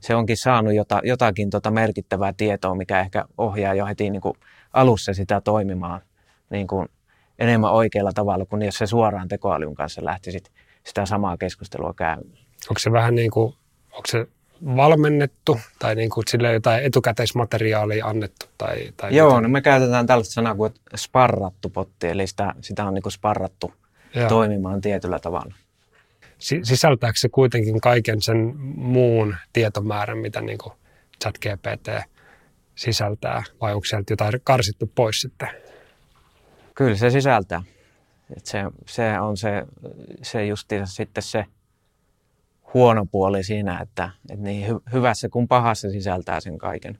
se 0.00 0.14
onkin 0.14 0.36
saanut 0.36 0.74
jota, 0.74 1.00
jotakin 1.04 1.50
tota 1.50 1.70
merkittävää 1.70 2.32
tietoa, 2.36 2.74
mikä 2.74 3.00
ehkä 3.00 3.24
ohjaa 3.38 3.74
jo 3.74 3.86
heti 3.86 4.10
niin 4.10 4.22
kuin 4.22 4.34
alussa 4.72 5.14
sitä 5.14 5.40
toimimaan 5.40 6.00
niin 6.50 6.66
kuin 6.66 6.88
enemmän 7.38 7.72
oikealla 7.72 8.12
tavalla 8.12 8.46
kuin 8.46 8.62
jos 8.62 8.78
se 8.78 8.86
suoraan 8.86 9.28
tekoälyn 9.28 9.74
kanssa 9.74 10.04
lähtisit 10.04 10.52
sitä 10.86 11.06
samaa 11.06 11.36
keskustelua 11.36 11.94
käymään. 11.94 12.38
Onko 12.70 12.78
se 12.78 12.92
vähän 12.92 13.14
niin 13.14 13.30
kuin, 13.30 13.54
onko 13.92 14.06
se 14.06 14.26
valmennettu 14.66 15.60
tai 15.78 15.94
niin 15.94 16.10
kuin 16.10 16.24
sille 16.28 16.52
jotain 16.52 16.84
etukäteismateriaalia 16.84 18.06
annettu? 18.06 18.46
Tai, 18.58 18.92
tai 18.96 19.16
Joo, 19.16 19.40
no 19.40 19.48
me 19.48 19.60
käytetään 19.60 20.06
tällaista 20.06 20.32
sanaa 20.34 20.54
kuin 20.54 20.74
sparrattu 20.96 21.68
potti, 21.68 22.06
eli 22.06 22.26
sitä, 22.26 22.54
sitä 22.60 22.84
on 22.84 22.94
niin 22.94 23.02
kuin 23.02 23.12
sparrattu 23.12 23.72
Joo. 24.14 24.28
toimimaan 24.28 24.80
tietyllä 24.80 25.18
tavalla. 25.18 25.54
Sisältääkö 26.38 27.18
se 27.18 27.28
kuitenkin 27.28 27.80
kaiken 27.80 28.22
sen 28.22 28.56
muun 28.76 29.36
tietomäärän, 29.52 30.18
mitä 30.18 30.40
niin 30.40 30.58
kuin 30.58 30.72
ChatGPT 31.22 31.88
sisältää, 32.74 33.42
vai 33.60 33.74
onko 33.74 33.84
sieltä 33.84 34.12
jotain 34.12 34.40
karsittu 34.44 34.92
pois 34.94 35.20
sitten? 35.20 35.48
Kyllä 36.74 36.96
se 36.96 37.10
sisältää. 37.10 37.62
Et 38.36 38.46
se, 38.46 38.58
se 38.86 39.20
on 39.20 39.36
se, 39.36 39.64
se 40.22 40.46
justiinsa 40.46 40.94
sitten 40.94 41.22
se 41.22 41.44
huono 42.74 43.06
puoli 43.06 43.44
siinä, 43.44 43.80
että, 43.80 44.10
että 44.30 44.44
niin 44.44 44.68
hy, 44.68 44.80
hyvässä 44.92 45.28
kuin 45.28 45.48
pahassa 45.48 45.90
sisältää 45.90 46.40
sen 46.40 46.58
kaiken. 46.58 46.98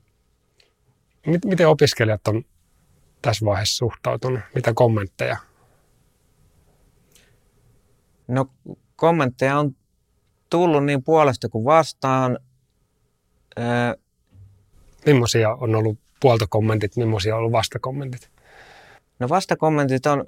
Miten 1.45 1.67
opiskelijat 1.67 2.27
on 2.27 2.43
tässä 3.21 3.45
vaiheessa 3.45 3.77
suhtautunut? 3.77 4.39
Mitä 4.55 4.73
kommentteja? 4.73 5.37
No 8.27 8.45
kommentteja 8.95 9.59
on 9.59 9.75
tullut 10.49 10.85
niin 10.85 11.03
puolesta 11.03 11.49
kuin 11.49 11.65
vastaan. 11.65 12.39
Öö, 13.59 13.65
millaisia 15.05 15.53
on 15.53 15.75
ollut 15.75 15.99
puoltokommentit, 16.19 16.95
millaisia 16.95 17.35
on 17.35 17.39
ollut 17.39 17.51
vastakommentit? 17.51 18.29
No 19.19 19.29
vastakommentit 19.29 20.05
on 20.05 20.25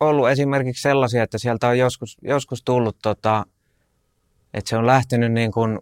ollut 0.00 0.28
esimerkiksi 0.28 0.82
sellaisia, 0.82 1.22
että 1.22 1.38
sieltä 1.38 1.68
on 1.68 1.78
joskus, 1.78 2.16
joskus 2.22 2.62
tullut, 2.64 2.96
tota, 3.02 3.46
että 4.54 4.68
se 4.68 4.76
on 4.76 4.86
lähtenyt 4.86 5.32
niin 5.32 5.52
kuin 5.52 5.78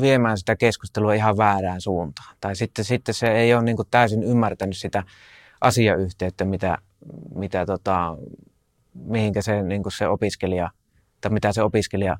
viemään 0.00 0.38
sitä 0.38 0.56
keskustelua 0.56 1.14
ihan 1.14 1.36
väärään 1.36 1.80
suuntaan. 1.80 2.36
Tai 2.40 2.56
sitten, 2.56 2.84
sitten 2.84 3.14
se 3.14 3.28
ei 3.32 3.54
ole 3.54 3.62
niin 3.62 3.76
kuin 3.76 3.88
täysin 3.90 4.22
ymmärtänyt 4.22 4.76
sitä 4.76 5.02
asiayhteyttä, 5.60 6.44
mitä, 6.44 6.78
mitä 7.34 7.66
tota, 7.66 8.16
mihinkä 8.94 9.42
se, 9.42 9.62
niin 9.62 9.82
kuin 9.82 9.92
se 9.92 10.08
opiskelija, 10.08 10.70
tai 11.20 11.32
mitä 11.32 11.52
se 11.52 11.62
opiskelija 11.62 12.16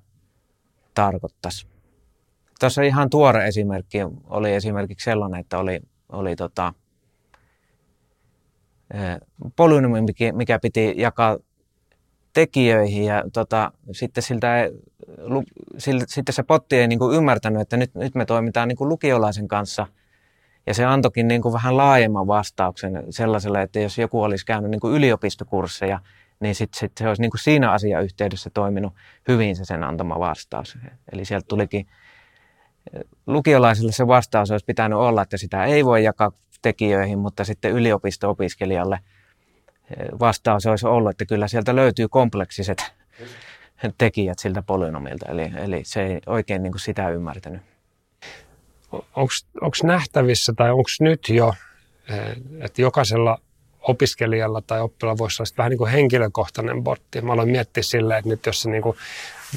tarkoittaisi. 0.95 1.67
Tuossa 2.61 2.83
ihan 2.83 3.11
tuore 3.11 3.47
esimerkki 3.47 3.99
oli 4.25 4.55
esimerkiksi 4.55 5.05
sellainen, 5.05 5.41
että 5.41 5.59
oli, 5.59 5.81
oli 6.09 6.37
tota, 6.37 6.75
polynyymi, 9.57 10.01
mikä 10.33 10.59
piti 10.59 10.95
jakaa 10.97 11.37
tekijöihin 12.39 13.05
ja 13.05 13.25
tota, 13.33 13.73
sitten, 13.93 14.23
siltä 14.23 14.63
ei, 14.63 14.71
lu, 15.19 15.45
siltä, 15.79 16.05
sitten 16.09 16.33
se 16.33 16.43
potti 16.43 16.77
ei 16.77 16.89
niin 16.89 16.99
kuin 16.99 17.17
ymmärtänyt, 17.17 17.63
että 17.63 17.77
nyt, 17.77 17.95
nyt 17.95 18.15
me 18.15 18.25
toimitaan 18.25 18.69
niin 18.69 18.77
kuin 18.77 18.89
lukiolaisen 18.89 19.49
kanssa 19.49 19.87
ja 20.67 20.75
se 20.75 20.85
antokin 20.85 21.29
niin 21.29 21.43
kuin 21.43 21.53
vähän 21.53 21.77
laajemman 21.77 22.27
vastauksen 22.27 23.05
sellaiselle, 23.11 23.63
että 23.63 23.81
jos 23.81 23.99
joku 23.99 24.23
olisi 24.23 24.47
käynyt 24.47 24.71
niin 24.71 24.81
kuin 24.81 24.95
yliopistokursseja, 24.95 26.01
niin 26.41 26.55
sitten 26.55 26.79
sit 26.79 26.93
se 26.99 27.09
olisi 27.09 27.23
niin 27.23 27.31
kuin 27.31 27.41
siinä 27.41 27.71
asiayhteydessä 27.71 28.51
toiminut 28.55 28.93
hyvin 29.29 29.57
se 29.57 29.65
sen 29.65 29.85
antama 29.85 30.19
vastaus. 30.19 30.79
Eli 31.13 31.25
sieltä 31.25 31.47
tulikin 31.49 31.87
lukiolaisille 33.27 33.93
se 33.93 34.07
vastaus 34.07 34.51
olisi 34.51 34.67
pitänyt 34.67 34.99
olla, 34.99 35.23
että 35.23 35.37
sitä 35.37 35.65
ei 35.65 35.85
voi 35.85 36.05
jakaa 36.05 36.33
tekijöihin, 36.63 37.19
mutta 37.19 37.45
sitten 37.45 37.73
yliopisto-opiskelijalle 37.73 38.95
eh, 38.95 39.18
vastaus 40.21 40.67
olisi 40.67 40.87
ollut, 40.87 41.11
että 41.11 41.27
kyllä 41.27 41.49
sieltä 41.49 41.77
löytyy 41.77 42.09
kompleksiset 42.09 42.93
tekijät 43.99 44.39
siltä 44.39 44.63
polynomilta, 44.63 45.27
eli, 45.29 45.53
eli 45.57 45.81
se 45.85 46.07
ei 46.07 46.21
oikein 46.27 46.63
niin 46.63 46.73
kuin 46.73 46.81
sitä 46.81 47.11
ymmärtänyt. 47.11 47.63
Onko 48.93 49.77
nähtävissä 49.83 50.53
tai 50.57 50.71
onko 50.71 50.91
nyt 51.01 51.29
jo, 51.29 51.55
eh, 52.09 52.37
että 52.61 52.83
jokaisella 52.83 53.39
opiskelijalla 53.81 54.61
tai 54.61 54.81
oppilla 54.81 55.19
voisi 55.19 55.43
olla 55.43 55.55
vähän 55.59 55.71
niin 55.71 55.79
kuin 55.79 55.91
henkilökohtainen 55.91 56.85
botti. 56.85 57.21
Mä 57.21 57.33
aloin 57.33 57.51
miettiä 57.51 57.83
silleen, 57.83 58.19
että 58.19 58.29
nyt 58.29 58.47
jos 58.47 58.63
se 58.63 58.71
niin 58.71 58.83
kuin 58.83 58.97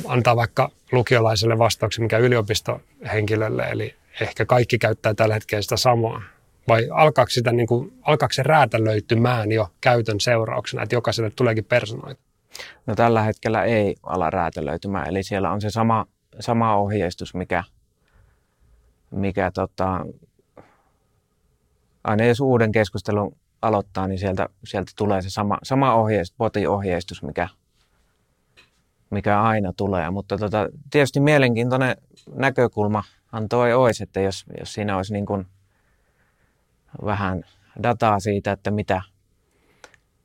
antaa 0.07 0.35
vaikka 0.35 0.71
lukiolaiselle 0.91 1.57
vastauksen, 1.57 2.03
mikä 2.03 2.17
yliopistohenkilölle, 2.17 3.63
eli 3.63 3.95
ehkä 4.21 4.45
kaikki 4.45 4.77
käyttää 4.77 5.13
tällä 5.13 5.33
hetkellä 5.33 5.61
sitä 5.61 5.77
samaa, 5.77 6.21
vai 6.67 6.87
alkaako, 6.91 7.29
sitä, 7.29 7.51
niin 7.51 7.67
kuin, 7.67 7.93
alkaako 8.01 8.33
se 8.33 8.43
räätälöitymään 8.43 9.51
jo 9.51 9.67
käytön 9.81 10.19
seurauksena, 10.19 10.83
että 10.83 10.95
jokaiselle 10.95 11.29
tuleekin 11.29 11.65
personoita? 11.65 12.21
No 12.85 12.95
tällä 12.95 13.21
hetkellä 13.21 13.63
ei 13.63 13.95
ala 14.03 14.29
räätälöitymään, 14.29 15.07
eli 15.07 15.23
siellä 15.23 15.51
on 15.51 15.61
se 15.61 15.69
sama, 15.69 16.05
sama 16.39 16.75
ohjeistus, 16.75 17.33
mikä, 17.33 17.63
mikä 19.11 19.51
tota, 19.53 20.05
aina 22.03 22.25
jos 22.25 22.39
uuden 22.39 22.71
keskustelun 22.71 23.35
aloittaa, 23.61 24.07
niin 24.07 24.19
sieltä, 24.19 24.49
sieltä 24.63 24.91
tulee 24.95 25.21
se 25.21 25.29
sama, 25.29 25.57
sama 25.63 25.93
ohjeistus, 25.93 26.37
potiohjeistus, 26.37 27.23
mikä, 27.23 27.47
mikä 29.09 29.41
aina 29.41 29.73
tulee. 29.77 30.09
Mutta 30.09 30.37
tota, 30.37 30.69
tietysti 30.91 31.19
mielenkiintoinen 31.19 31.95
näkökulmahan 32.35 33.49
toi 33.49 33.73
olisi, 33.73 34.03
että 34.03 34.19
jos, 34.19 34.45
jos 34.59 34.73
siinä 34.73 34.97
olisi 34.97 35.13
niin 35.13 35.25
kuin 35.25 35.47
vähän 37.05 37.43
dataa 37.83 38.19
siitä, 38.19 38.51
että 38.51 38.71
mitä, 38.71 39.01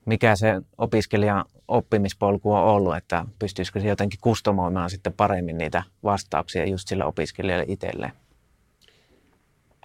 mikä 0.04 0.36
se 0.36 0.60
opiskelijan 0.78 1.44
oppimispolku 1.68 2.52
on 2.52 2.62
ollut, 2.62 2.96
että 2.96 3.24
pystyisikö 3.38 3.80
se 3.80 3.88
jotenkin 3.88 4.20
kustomoimaan 4.22 4.90
sitten 4.90 5.12
paremmin 5.12 5.58
niitä 5.58 5.82
vastauksia 6.04 6.68
just 6.68 6.88
sillä 6.88 7.04
opiskelijalle 7.06 7.64
itselleen. 7.68 8.12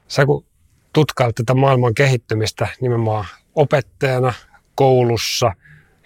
Sä 0.07 0.25
kun 0.25 0.45
tutkailet 0.93 1.35
tätä 1.35 1.53
maailman 1.53 1.93
kehittymistä 1.93 2.67
nimenomaan 2.81 3.25
opettajana 3.55 4.33
koulussa, 4.75 5.51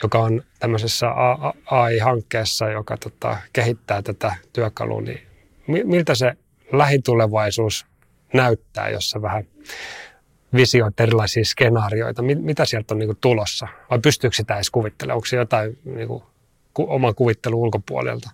joka 0.04 0.20
on 0.20 0.44
tämmöisessä 0.60 1.08
AI-hankkeessa, 1.66 2.70
joka 2.70 2.98
tota, 2.98 3.38
kehittää 3.54 4.02
tätä 4.02 4.36
työkalua, 4.54 5.02
niin 5.02 5.22
miltä 5.68 6.16
se 6.16 6.34
lähitulevaisuus 6.72 7.86
näyttää, 8.34 8.90
jossa 8.90 9.22
vähän 9.22 9.48
visioit 10.54 11.00
erilaisia 11.00 11.46
skenaarioita? 11.46 12.22
Mitä 12.22 12.66
sieltä 12.66 12.94
on 12.94 13.00
niin 13.00 13.18
tulossa? 13.22 13.68
Vai 13.90 14.00
pystyykö 14.00 14.36
sitä 14.36 14.56
edes 14.56 14.70
kuvittelemaan? 14.70 15.16
Onko 15.16 15.26
se 15.26 15.36
jotain 15.36 15.80
niin 15.86 16.08
kuin, 16.08 16.24
oman 16.78 17.16
kuvittelun 17.16 17.60
ulkopuolelta? 17.60 18.30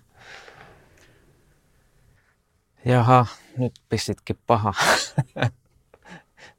Jaha, 2.84 3.26
nyt 3.58 3.72
pistitkin 3.88 4.38
paha. 4.46 4.72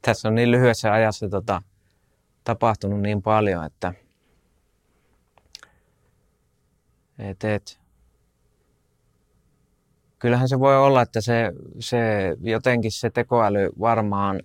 Tässä 0.02 0.28
on 0.28 0.34
niin 0.34 0.50
lyhyessä 0.50 0.92
ajassa 0.92 1.28
tota, 1.28 1.62
tapahtunut 2.44 3.00
niin 3.00 3.22
paljon, 3.22 3.64
että 3.64 3.94
et, 7.18 7.44
et. 7.44 7.80
kyllähän 10.18 10.48
se 10.48 10.58
voi 10.58 10.76
olla, 10.76 11.02
että 11.02 11.20
se, 11.20 11.52
se 11.78 11.98
jotenkin 12.40 12.92
se 12.92 13.10
tekoäly 13.10 13.70
varmaan, 13.80 14.40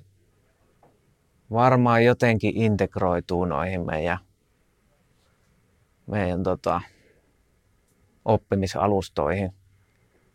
varmaan 1.52 2.06
jotenkin 2.06 2.58
integroituu 2.58 3.46
noihin 3.46 3.86
meidän, 3.86 4.18
meidän 6.08 6.44
tota, 6.44 6.82
oppimisalustoihin. 8.26 9.52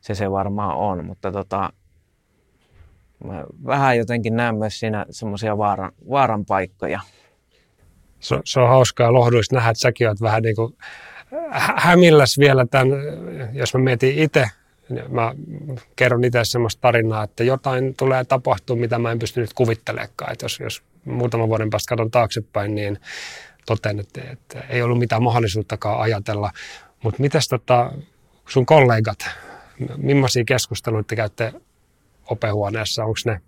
Se 0.01 0.15
se 0.15 0.31
varmaan 0.31 0.77
on, 0.77 1.05
mutta 1.05 1.33
tota, 1.33 1.73
mä 3.25 3.45
vähän 3.67 3.99
jotenkin 3.99 4.37
näen 4.37 4.55
myös 4.55 4.81
siinä 4.81 5.07
semmoisia 5.11 5.59
vaaran, 5.59 5.93
vaaran 6.11 6.45
paikkoja 6.45 7.01
se, 8.25 8.41
se 8.45 8.61
on 8.61 8.69
hauskaa 8.69 9.13
lohduista 9.13 9.57
nähdä, 9.57 9.71
että 9.71 9.81
säkin 9.81 10.09
olet 10.09 10.21
vähän 10.21 10.43
niin 10.43 10.57
kuin 10.57 10.77
hämilläs 11.77 12.39
vielä 12.39 12.67
tämän, 12.67 12.89
jos 13.53 13.75
mä 13.75 13.81
mietin 13.81 14.19
itse, 14.19 14.51
mä 15.09 15.35
kerron 15.97 16.25
itse 16.25 16.45
semmoista 16.45 16.81
tarinaa, 16.81 17.25
että 17.25 17.45
jotain 17.45 17.95
tulee 17.97 18.25
tapahtua, 18.25 18.77
mitä 18.77 18.99
mä 18.99 19.13
en 19.13 19.19
pysty 19.19 19.41
nyt 19.41 19.53
kuvittelemaan. 19.53 20.09
Että 20.33 20.45
jos, 20.45 20.61
jos 20.61 20.83
muutaman 21.05 21.49
vuoden 21.49 21.71
päästä 21.71 21.89
katson 21.89 22.11
taaksepäin, 22.11 22.75
niin 22.75 23.01
toten, 23.67 24.01
että, 24.01 24.21
että 24.33 24.61
ei 24.61 24.83
ollut 24.83 24.99
mitään 24.99 25.23
mahdollisuuttakaan 25.23 26.01
ajatella. 26.01 26.51
Mutta 27.03 27.23
mitäs 27.23 27.49
tota, 27.49 27.93
sun 28.49 28.67
kollegat, 28.67 29.19
millaisia 29.97 30.45
keskusteluita 30.45 31.17
käytte 31.17 31.53
opehuoneessa? 32.31 33.05
Onko 33.05 33.19
ne, 33.25 33.41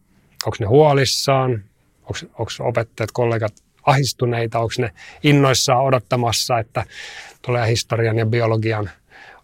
onko 0.47 0.57
ne 0.61 0.67
huolissaan? 0.67 1.65
Onko 2.09 2.51
opettajat, 2.61 3.11
kollegat 3.13 3.55
ahistuneita, 3.83 4.59
onko 4.59 4.75
ne 4.79 4.91
innoissaan 5.23 5.85
odottamassa, 5.85 6.59
että 6.59 6.85
tulee 7.43 7.69
historian 7.69 8.19
ja 8.19 8.27
biologian 8.27 8.91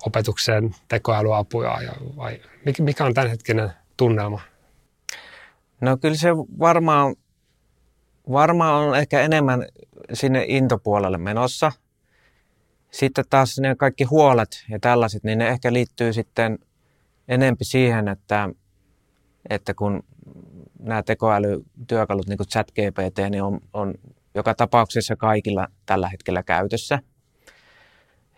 opetukseen 0.07 0.75
tekoälyapuja 0.89 1.83
ja 1.83 1.93
vai 2.17 2.41
mikä 2.79 3.05
on 3.05 3.15
tämänhetkinen 3.15 3.71
tunnelma? 3.97 4.41
No 5.81 5.97
kyllä 5.97 6.17
se 6.17 6.29
varmaan, 6.59 7.15
varmaan 8.31 8.89
on 8.89 8.99
ehkä 8.99 9.21
enemmän 9.21 9.67
sinne 10.13 10.45
intopuolelle 10.49 11.19
menossa. 11.19 11.73
Sitten 12.91 13.25
taas 13.31 13.59
ne 13.59 13.75
kaikki 13.75 14.05
huolet 14.05 14.65
ja 14.71 14.79
tällaiset, 14.81 15.25
niin 15.25 15.39
ne 15.39 15.49
ehkä 15.49 15.73
liittyy 15.73 16.13
sitten 16.13 16.59
enempi 17.29 17.65
siihen, 17.65 18.09
että, 18.09 18.49
että 19.51 19.75
kun 19.75 20.03
nämä 20.79 21.03
tekoälytyökalut, 21.03 22.27
niin 22.27 22.37
kuin 22.37 22.49
ChatGPT, 22.49 23.19
niin 23.31 23.43
on, 23.43 23.61
on 23.73 23.95
joka 24.35 24.55
tapauksessa 24.55 25.17
kaikilla 25.17 25.69
tällä 25.87 26.09
hetkellä 26.09 26.43
käytössä. 26.43 26.99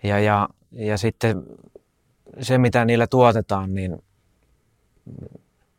Ja, 0.03 0.19
ja, 0.19 0.49
ja 0.73 0.99
sitten 0.99 1.43
se, 2.41 2.59
mitä 2.59 2.85
niillä 2.85 3.07
tuotetaan, 3.07 3.75
niin 3.75 4.03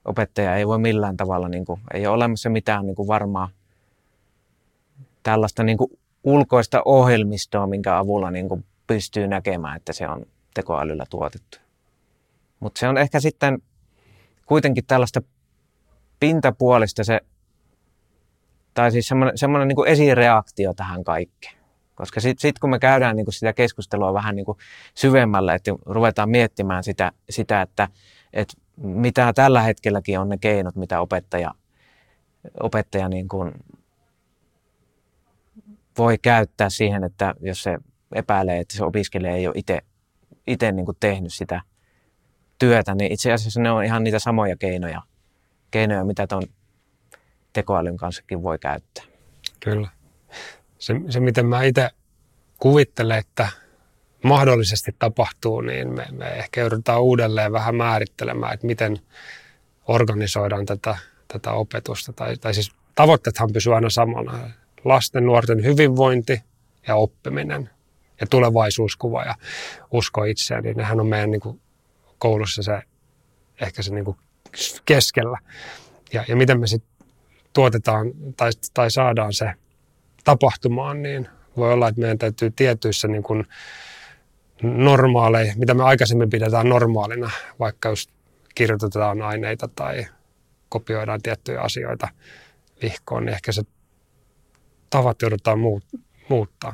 opettaja 0.06 0.56
ei 0.56 0.68
voi 0.68 0.80
millään 0.80 1.18
tavalla, 1.18 1.50
niin 1.50 1.66
kuin, 1.66 1.82
ei 1.94 2.08
ole 2.08 2.16
olemassa 2.16 2.50
mitään 2.50 2.86
niin 2.86 2.96
kuin 2.96 3.08
varmaa 3.08 3.50
tällaista 5.26 5.64
niin 5.64 5.78
kuin 5.78 6.00
ulkoista 6.24 6.82
ohjelmistoa, 6.86 7.68
minkä 7.68 7.98
avulla 7.98 8.32
niin 8.32 8.50
kuin 8.50 8.66
pystyy 8.88 9.28
näkemään, 9.28 9.78
että 9.78 9.94
se 9.94 10.08
on 10.08 10.26
tekoälyllä 10.54 11.06
tuotettu. 11.10 11.58
Mutta 12.60 12.80
se 12.80 12.88
on 12.88 12.98
ehkä 12.98 13.20
sitten 13.20 13.62
kuitenkin 14.46 14.86
tällaista 14.86 15.22
pintapuolista 16.20 17.04
se 17.04 17.20
tai 18.74 18.92
siis 18.92 19.08
semmoinen, 19.08 19.38
semmoinen 19.38 19.68
niin 19.68 19.76
kuin 19.76 19.90
esireaktio 19.90 20.74
tähän 20.74 21.04
kaikkeen. 21.04 21.56
Koska 21.96 22.20
sitten 22.20 22.42
sit 22.42 22.60
kun 22.60 22.70
me 22.70 22.80
käydään 22.80 23.16
niin 23.16 23.26
kuin 23.26 23.34
sitä 23.34 23.54
keskustelua 23.54 24.14
vähän 24.14 24.36
niin 24.36 24.46
kuin 24.46 24.58
syvemmälle, 24.96 25.56
että 25.56 25.72
ruvetaan 25.86 26.30
miettimään 26.30 26.84
sitä, 26.84 27.12
sitä 27.30 27.62
että, 27.62 27.88
että 28.34 28.54
mitä 28.78 29.34
tällä 29.34 29.62
hetkelläkin 29.62 30.20
on 30.20 30.30
ne 30.30 30.38
keinot, 30.38 30.76
mitä 30.76 31.02
opettaja, 31.02 31.52
opettaja 32.60 33.10
niin 33.10 33.28
kuin 33.28 33.52
voi 35.98 36.18
käyttää 36.18 36.70
siihen, 36.70 37.04
että 37.04 37.36
jos 37.40 37.64
se 37.64 37.78
epäilee, 38.16 38.60
että 38.60 38.78
se 38.78 38.84
opiskelija 38.84 39.36
ei 39.36 39.48
ole 39.48 39.56
itse, 40.48 40.72
niin 40.72 40.86
kuin 40.86 40.98
tehnyt 41.00 41.34
sitä 41.34 41.62
työtä, 42.60 42.96
niin 42.96 43.12
itse 43.12 43.34
asiassa 43.34 43.62
ne 43.62 43.72
on 43.72 43.84
ihan 43.84 44.04
niitä 44.04 44.20
samoja 44.20 44.56
keinoja, 44.58 45.02
keinoja 45.72 46.06
mitä 46.06 46.28
tuon 46.28 46.44
tekoälyn 47.54 47.98
kanssakin 47.98 48.44
voi 48.44 48.60
käyttää. 48.60 49.04
Kyllä. 49.60 49.90
Se, 50.80 50.94
se 51.10 51.20
miten 51.20 51.46
mä 51.46 51.64
itse 51.64 51.90
kuvittelen, 52.60 53.18
että 53.18 53.50
mahdollisesti 54.24 54.96
tapahtuu, 55.00 55.62
niin 55.62 55.94
me, 55.94 56.06
me 56.12 56.26
ehkä 56.26 56.62
joudutaan 56.62 57.02
uudelleen 57.02 57.52
vähän 57.52 57.76
määrittelemään, 57.76 58.54
että 58.54 58.68
miten 58.68 59.00
organisoidaan 59.88 60.66
tätä, 60.66 60.98
tätä 61.28 61.52
opetusta. 61.52 62.14
Tai, 62.14 62.38
tai 62.38 62.54
siis 62.54 62.72
tavoitteethan 62.96 63.50
pysyvät 63.54 63.76
aina 63.76 63.90
samana. 63.90 64.50
Lasten, 64.86 65.26
nuorten 65.26 65.64
hyvinvointi 65.64 66.42
ja 66.88 66.96
oppiminen 66.96 67.70
ja 68.22 68.28
tulevaisuuskuva 68.28 69.24
ja 69.24 69.36
usko 69.92 70.24
itseään, 70.24 70.64
niin 70.64 70.78
nehän 70.78 71.00
on 71.00 71.08
meidän 71.08 71.32
niin 71.32 71.42
kuin, 71.42 71.62
koulussa 72.20 72.64
se 72.64 72.82
ehkä 73.62 73.82
se 73.82 73.94
niin 73.94 74.06
kuin, 74.06 74.18
keskellä. 74.86 75.38
Ja, 76.14 76.26
ja 76.28 76.36
miten 76.36 76.60
me 76.60 76.68
sitten 76.68 77.08
tuotetaan 77.54 78.12
tai, 78.38 78.52
tai 78.74 78.92
saadaan 78.92 79.34
se 79.34 79.54
tapahtumaan, 80.24 81.02
niin 81.02 81.30
voi 81.58 81.74
olla, 81.74 81.88
että 81.88 82.02
meidän 82.02 82.18
täytyy 82.18 82.52
tietyissä 82.52 83.08
niin 83.08 83.24
kuin 83.24 83.46
normaaleja, 84.64 85.54
mitä 85.58 85.74
me 85.74 85.84
aikaisemmin 85.84 86.30
pidetään 86.30 86.70
normaalina, 86.70 87.32
vaikka 87.60 87.90
just 87.90 88.12
kirjoitetaan 88.56 89.22
aineita 89.22 89.70
tai 89.76 90.06
kopioidaan 90.70 91.22
tiettyjä 91.22 91.62
asioita 91.62 92.08
vihkoon, 92.82 93.26
niin 93.26 93.34
ehkä 93.34 93.52
se 93.52 93.64
tavat 94.90 95.22
joudutaan 95.22 95.60
muut, 95.60 95.84
muuttaa. 96.30 96.74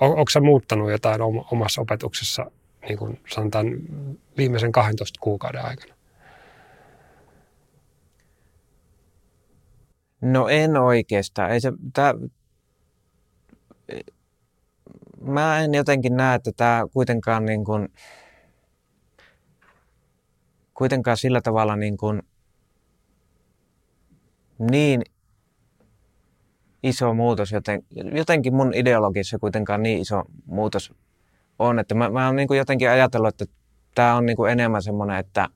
Onko 0.00 0.30
sä 0.32 0.40
muuttanut 0.40 0.90
jotain 0.90 1.20
omassa 1.52 1.80
opetuksessa, 1.80 2.50
niin 2.88 2.98
kuin 2.98 3.20
sanotaan 3.28 3.66
viimeisen 4.36 4.72
12 4.72 5.18
kuukauden 5.22 5.64
aikana? 5.64 5.94
No 10.20 10.48
en 10.48 10.76
oikeastaan. 10.76 11.50
Ei 11.50 11.60
se, 11.60 11.72
tää, 11.92 12.14
mä 15.20 15.60
en 15.60 15.74
jotenkin 15.74 16.16
näe, 16.16 16.34
että 16.34 16.52
tämä 16.56 16.86
kuitenkaan 16.92 17.44
niin 17.44 17.64
kuin, 17.64 17.88
kuitenkaan 20.74 21.16
sillä 21.16 21.40
tavalla 21.40 21.76
niin, 21.76 21.96
kuin, 21.96 22.22
niin 24.58 25.02
iso 26.82 27.14
muutos, 27.14 27.52
joten, 27.52 27.82
jotenkin 28.14 28.54
mun 28.54 28.74
ideologiassa 28.74 29.38
kuitenkaan 29.38 29.82
niin 29.82 30.00
iso 30.00 30.22
muutos 30.46 30.92
on. 31.58 31.78
Että 31.78 31.94
mä, 31.94 32.10
mä 32.10 32.26
oon 32.26 32.36
niin 32.36 32.48
kuin 32.48 32.58
jotenkin 32.58 32.90
ajatellut, 32.90 33.28
että 33.28 33.54
tämä 33.94 34.16
on 34.16 34.26
niin 34.26 34.36
kuin 34.36 34.52
enemmän 34.52 34.82
semmoinen, 34.82 35.16
että, 35.16 35.48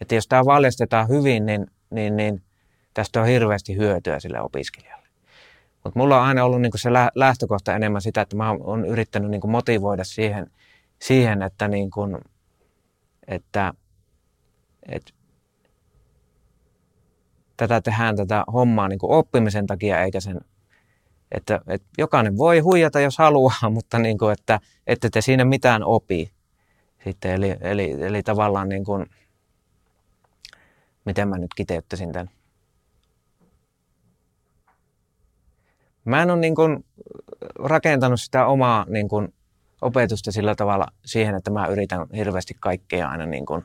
että 0.00 0.14
jos 0.14 0.28
tämä 0.28 0.44
valjastetaan 0.44 1.08
hyvin, 1.08 1.46
niin, 1.46 1.66
niin, 1.90 2.16
niin 2.16 2.42
tästä 2.94 3.20
on 3.20 3.26
hirveästi 3.26 3.76
hyötyä 3.76 4.20
sille 4.20 4.40
opiskelijalle. 4.40 5.08
Mutta 5.84 5.98
mulla 5.98 6.20
on 6.20 6.26
aina 6.26 6.44
ollut 6.44 6.60
niin 6.60 6.72
kuin 6.72 6.80
se 6.80 6.90
lähtökohta 7.14 7.74
enemmän 7.74 8.02
sitä, 8.02 8.20
että 8.20 8.36
mä 8.36 8.50
oon 8.50 8.84
yrittänyt 8.84 9.30
niin 9.30 9.40
kuin 9.40 9.50
motivoida 9.50 10.04
siihen, 10.04 10.50
siihen 11.02 11.42
että, 11.42 11.68
niin 11.68 11.90
kuin, 11.90 12.18
että, 13.28 13.74
että 14.88 15.12
tätä 17.56 17.80
tehdään 17.80 18.16
tätä 18.16 18.44
hommaa 18.52 18.88
niin 18.88 18.98
kuin 18.98 19.12
oppimisen 19.12 19.66
takia 19.66 20.02
eikä 20.02 20.20
sen 20.20 20.40
että, 21.32 21.60
että 21.68 21.88
jokainen 21.98 22.38
voi 22.38 22.58
huijata, 22.58 23.00
jos 23.00 23.18
haluaa, 23.18 23.70
mutta 23.74 23.98
niin 23.98 24.18
kuin, 24.18 24.32
että 24.32 24.60
ette 24.86 25.10
te 25.10 25.20
siinä 25.20 25.44
mitään 25.44 25.84
opi. 25.84 26.32
Sitten, 27.04 27.30
eli, 27.30 27.56
eli, 27.60 27.96
eli 28.00 28.22
tavallaan 28.22 28.68
niin 28.68 28.84
kuin, 28.84 29.06
miten 31.04 31.28
mä 31.28 31.38
nyt 31.38 31.54
kiteyttäisin 31.56 32.12
tämän. 32.12 32.30
Mä 36.04 36.22
en 36.22 36.30
ole 36.30 36.40
niin 36.40 36.54
kuin 36.54 36.84
rakentanut 37.58 38.20
sitä 38.20 38.46
omaa 38.46 38.86
niin 38.88 39.08
kuin 39.08 39.34
opetusta 39.82 40.32
sillä 40.32 40.54
tavalla 40.54 40.86
siihen, 41.04 41.34
että 41.34 41.50
mä 41.50 41.66
yritän 41.66 42.06
hirveästi 42.16 42.54
kaikkea 42.60 43.08
aina 43.08 43.26
niin 43.26 43.46
kuin 43.46 43.64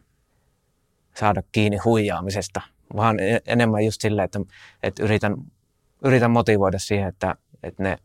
saada 1.15 1.43
kiinni 1.51 1.77
huijaamisesta, 1.77 2.61
vaan 2.95 3.19
e-, 3.19 3.41
enemmän 3.47 3.85
just 3.85 4.01
sillä, 4.01 4.23
että, 4.23 4.39
että 4.83 5.03
yritän, 5.03 5.35
yritän 6.03 6.31
motivoida 6.31 6.79
siihen, 6.79 7.07
että, 7.07 7.35
että 7.63 7.83
ne 7.83 7.97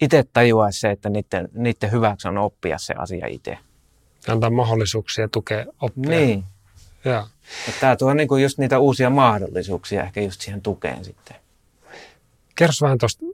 itse 0.00 0.24
tajuaisi 0.32 0.80
se, 0.80 0.90
että 0.90 1.08
niiden, 1.08 1.48
niiden 1.52 1.92
hyväksi 1.92 2.28
on 2.28 2.38
oppia 2.38 2.78
se 2.78 2.94
asia 2.98 3.26
itse. 3.26 3.58
Antaa 4.28 4.50
mahdollisuuksia 4.50 5.28
tukea 5.28 5.66
oppia. 5.80 6.10
Niin. 6.10 6.44
Ja. 7.04 7.26
Tämä 7.80 7.96
tuo 7.96 8.14
niinku 8.14 8.36
just 8.36 8.58
niitä 8.58 8.78
uusia 8.78 9.10
mahdollisuuksia 9.10 10.02
ehkä 10.02 10.20
just 10.20 10.40
siihen 10.40 10.62
tukeen 10.62 11.04
sitten. 11.04 11.36
Kerros 12.54 12.82
vähän 12.82 12.98
tuosta 12.98 13.24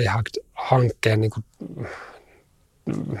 iHack-hankkeen, 0.00 1.20
niin 1.20 1.30
kuin, 1.30 1.44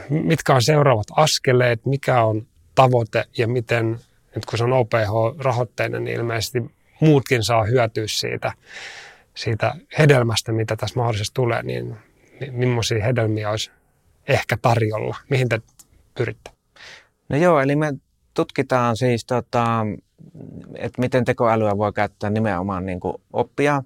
mitkä 0.08 0.54
on 0.54 0.62
seuraavat 0.62 1.06
askeleet, 1.16 1.86
mikä 1.86 2.24
on 2.24 2.46
tavoite 2.74 3.24
ja 3.38 3.48
miten, 3.48 4.00
nyt 4.34 4.46
kun 4.46 4.58
se 4.58 4.64
on 4.64 4.72
OPH-rahoitteinen, 4.72 6.04
niin 6.04 6.16
ilmeisesti 6.16 6.70
muutkin 7.00 7.44
saa 7.44 7.64
hyötyä 7.64 8.04
siitä 8.06 8.52
siitä 9.36 9.74
hedelmästä, 9.98 10.52
mitä 10.52 10.76
tässä 10.76 11.00
mahdollisesti 11.00 11.34
tulee, 11.34 11.62
niin 11.62 11.96
millaisia 12.50 13.04
hedelmiä 13.04 13.50
olisi 13.50 13.70
ehkä 14.28 14.56
tarjolla? 14.62 15.16
Mihin 15.30 15.48
te 15.48 15.60
pyritte? 16.14 16.50
No 17.28 17.36
joo, 17.36 17.60
eli 17.60 17.76
me 17.76 17.92
tutkitaan 18.34 18.96
siis, 18.96 19.24
tota, 19.24 19.86
että 20.74 21.00
miten 21.00 21.24
tekoälyä 21.24 21.78
voi 21.78 21.92
käyttää 21.92 22.30
nimenomaan 22.30 22.86
niin 22.86 23.00
kuin 23.00 23.14
oppia 23.32 23.82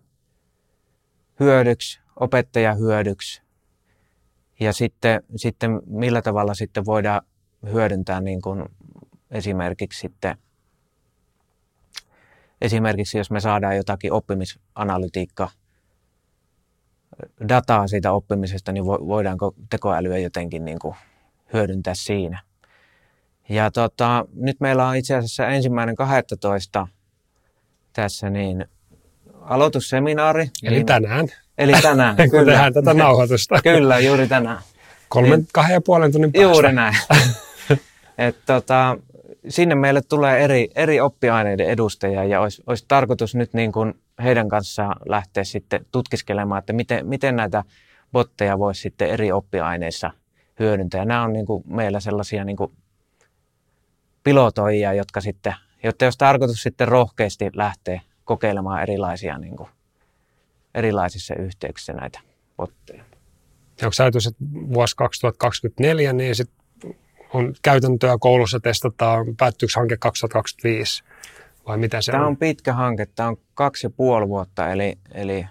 hyödyksi, 1.40 2.00
opettaja 2.20 2.74
hyödyksi 2.74 3.42
ja 4.60 4.72
sitten, 4.72 5.22
sitten 5.36 5.80
millä 5.86 6.22
tavalla 6.22 6.54
sitten 6.54 6.84
voidaan 6.84 7.22
hyödyntää 7.72 8.20
niin 8.20 8.42
kuin 8.42 8.64
esimerkiksi 9.30 10.00
sitten 10.00 10.38
Esimerkiksi 12.64 13.18
jos 13.18 13.30
me 13.30 13.40
saadaan 13.40 13.76
jotakin 13.76 14.12
oppimisanalytiikka 14.12 15.50
dataa 17.48 17.88
siitä 17.88 18.12
oppimisesta, 18.12 18.72
niin 18.72 18.84
voidaanko 18.86 19.54
tekoälyä 19.70 20.18
jotenkin 20.18 20.64
niin 20.64 20.78
kuin 20.78 20.94
hyödyntää 21.52 21.94
siinä. 21.94 22.42
Ja 23.48 23.70
tota, 23.70 24.24
nyt 24.34 24.56
meillä 24.60 24.86
on 24.86 24.96
itse 24.96 25.14
asiassa 25.14 25.48
ensimmäinen 25.48 25.96
12 25.96 26.88
tässä 27.92 28.30
niin 28.30 28.64
aloitusseminaari. 29.40 30.50
Eli 30.62 30.74
niin, 30.74 30.86
tänään. 30.86 31.28
Eli 31.58 31.72
tänään, 31.82 32.16
kyllä. 32.30 32.30
Kun 32.30 32.46
tehdään 32.46 32.74
tätä 32.74 32.94
nauhoitusta. 32.94 33.62
kyllä, 33.72 33.98
juuri 33.98 34.28
tänään. 34.28 34.58
Kolmen, 35.08 35.38
niin, 35.38 35.48
kahden 35.52 35.74
ja 35.74 35.80
puolen 35.80 36.12
tunnin 36.12 36.32
päästä. 36.32 36.52
Juuri 36.52 36.72
näin. 36.72 36.96
Et 38.18 38.36
tota, 38.46 38.98
sinne 39.48 39.74
meille 39.74 40.02
tulee 40.02 40.44
eri, 40.44 40.68
eri 40.74 41.00
oppiaineiden 41.00 41.66
edustajia 41.66 42.24
ja 42.24 42.40
olisi, 42.40 42.62
olisi 42.66 42.84
tarkoitus 42.88 43.34
nyt 43.34 43.54
niin 43.54 43.72
kuin 43.72 43.94
heidän 44.22 44.48
kanssaan 44.48 44.96
lähteä 45.08 45.44
sitten 45.44 45.86
tutkiskelemaan, 45.92 46.58
että 46.58 46.72
miten, 46.72 47.06
miten 47.06 47.36
näitä 47.36 47.64
botteja 48.12 48.58
voisi 48.58 48.80
sitten 48.80 49.10
eri 49.10 49.32
oppiaineissa 49.32 50.10
hyödyntää. 50.58 51.00
Ja 51.00 51.04
nämä 51.04 51.22
on 51.22 51.32
niin 51.32 51.46
kuin 51.46 51.64
meillä 51.66 52.00
sellaisia 52.00 52.44
niin 52.44 52.56
kuin 52.56 52.72
pilotoijia, 54.24 54.92
jotka 54.92 55.20
sitten, 55.20 55.54
jotta 55.82 56.04
jos 56.04 56.16
tarkoitus 56.16 56.62
sitten 56.62 56.88
rohkeasti 56.88 57.50
lähteä 57.54 58.00
kokeilemaan 58.24 58.82
erilaisia 58.82 59.38
niin 59.38 59.56
kuin, 59.56 59.68
erilaisissa 60.74 61.34
yhteyksissä 61.34 61.92
näitä 61.92 62.20
botteja. 62.56 63.04
Onko 63.82 63.94
ajatus, 64.02 64.26
että 64.26 64.44
vuosi 64.52 64.96
2024, 64.96 66.12
niin 66.12 66.34
sitten 66.34 66.63
on 67.34 67.54
käytäntöä 67.62 68.16
koulussa 68.20 68.60
testataan, 68.60 69.36
päättyykö 69.36 69.72
hanke 69.76 69.96
2025 69.96 71.04
vai 71.66 71.78
mitä 71.78 72.00
se 72.00 72.12
Tämä 72.12 72.24
on? 72.24 72.28
on 72.28 72.36
pitkä 72.36 72.72
hanke, 72.72 73.06
tämä 73.06 73.28
on 73.28 73.36
kaksi 73.54 73.86
ja 73.86 73.90
puoli 73.90 74.28
vuotta, 74.28 74.72
eli, 74.72 74.98
eli 75.14 75.46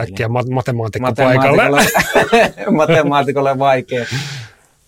Äkkiä 0.00 0.26
eli, 0.26 0.50
matemaatikko 0.50 1.12
paikalle. 1.12 1.62
matemaatikolle 2.70 3.58
vaikea, 3.58 4.06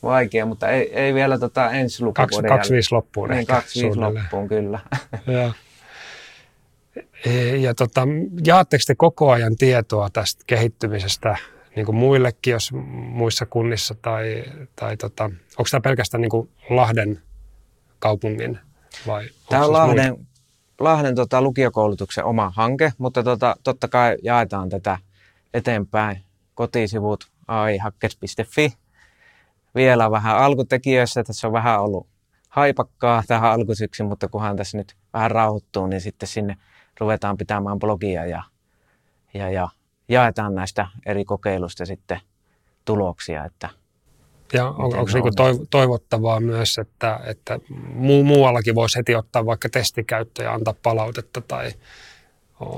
vaikea, 0.02 0.46
mutta 0.46 0.68
ei, 0.68 0.94
ei 0.94 1.14
vielä 1.14 1.38
tota 1.38 1.70
ensi 1.70 2.02
lukuvuoden 2.02 2.48
25 2.48 2.94
loppuun 2.94 3.28
niin, 3.28 3.46
25 3.46 3.98
loppuun, 3.98 4.48
kyllä. 4.48 4.78
ja, 5.26 5.52
ja 7.58 7.74
tota, 7.74 8.02
jaatteko 8.46 8.82
te 8.86 8.94
koko 8.94 9.30
ajan 9.30 9.56
tietoa 9.56 10.10
tästä 10.10 10.44
kehittymisestä 10.46 11.36
niin 11.76 11.86
kuin 11.86 11.96
muillekin, 11.96 12.52
jos 12.52 12.72
muissa 12.92 13.46
kunnissa 13.46 13.94
tai, 14.02 14.44
tai 14.76 14.96
tota, 14.96 15.24
onko 15.24 15.68
tämä 15.70 15.80
pelkästään 15.80 16.20
niin 16.20 16.30
kuin 16.30 16.50
Lahden 16.70 17.22
kaupungin 17.98 18.58
vai? 19.06 19.28
Tämä 19.48 19.64
on 19.64 19.72
Lahden, 19.72 20.26
Lahden 20.80 21.14
tota, 21.14 21.42
lukiokoulutuksen 21.42 22.24
oma 22.24 22.52
hanke, 22.56 22.92
mutta 22.98 23.22
tota, 23.22 23.56
totta 23.64 23.88
kai 23.88 24.16
jaetaan 24.22 24.68
tätä 24.68 24.98
eteenpäin. 25.54 26.22
Kotisivut 26.54 27.30
aihakkes.fi. 27.48 28.72
Vielä 29.74 30.10
vähän 30.10 30.36
alkutekijöissä, 30.36 31.24
tässä 31.24 31.46
on 31.46 31.52
vähän 31.52 31.80
ollut 31.80 32.06
haipakkaa 32.48 33.22
tähän 33.26 33.50
alkusyksyn, 33.50 34.06
mutta 34.06 34.28
kunhan 34.28 34.56
tässä 34.56 34.78
nyt 34.78 34.96
vähän 35.12 35.30
rauhoittuu, 35.30 35.86
niin 35.86 36.00
sitten 36.00 36.28
sinne 36.28 36.56
ruvetaan 37.00 37.36
pitämään 37.36 37.78
blogia 37.78 38.26
ja, 38.26 38.42
ja, 39.34 39.50
ja 39.50 39.68
jaetaan 40.08 40.54
näistä 40.54 40.86
eri 41.06 41.24
kokeilusta 41.24 41.86
sitten 41.86 42.20
tuloksia. 42.84 43.44
Että 43.44 43.68
ja 44.52 44.68
on, 44.68 44.84
onko 44.84 45.08
se 45.08 45.18
niinku 45.18 45.30
toivottavaa 45.70 46.40
myös, 46.40 46.78
että, 46.78 47.20
että 47.24 47.58
muu, 47.94 48.24
muuallakin 48.24 48.74
voisi 48.74 48.98
heti 48.98 49.14
ottaa 49.14 49.46
vaikka 49.46 49.68
testikäyttöä 49.68 50.44
ja 50.44 50.52
antaa 50.52 50.74
palautetta 50.82 51.40
tai 51.40 51.72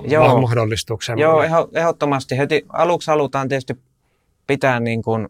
Joo, 0.05 0.41
mahdollistuksen? 0.41 1.19
Joo, 1.19 1.43
ehdottomasti. 1.75 2.39
Heti 2.39 2.67
aluksi 2.69 3.11
halutaan 3.11 3.49
tietysti 3.49 3.77
pitää 4.47 4.81
niin 4.81 5.03
kuin, 5.03 5.29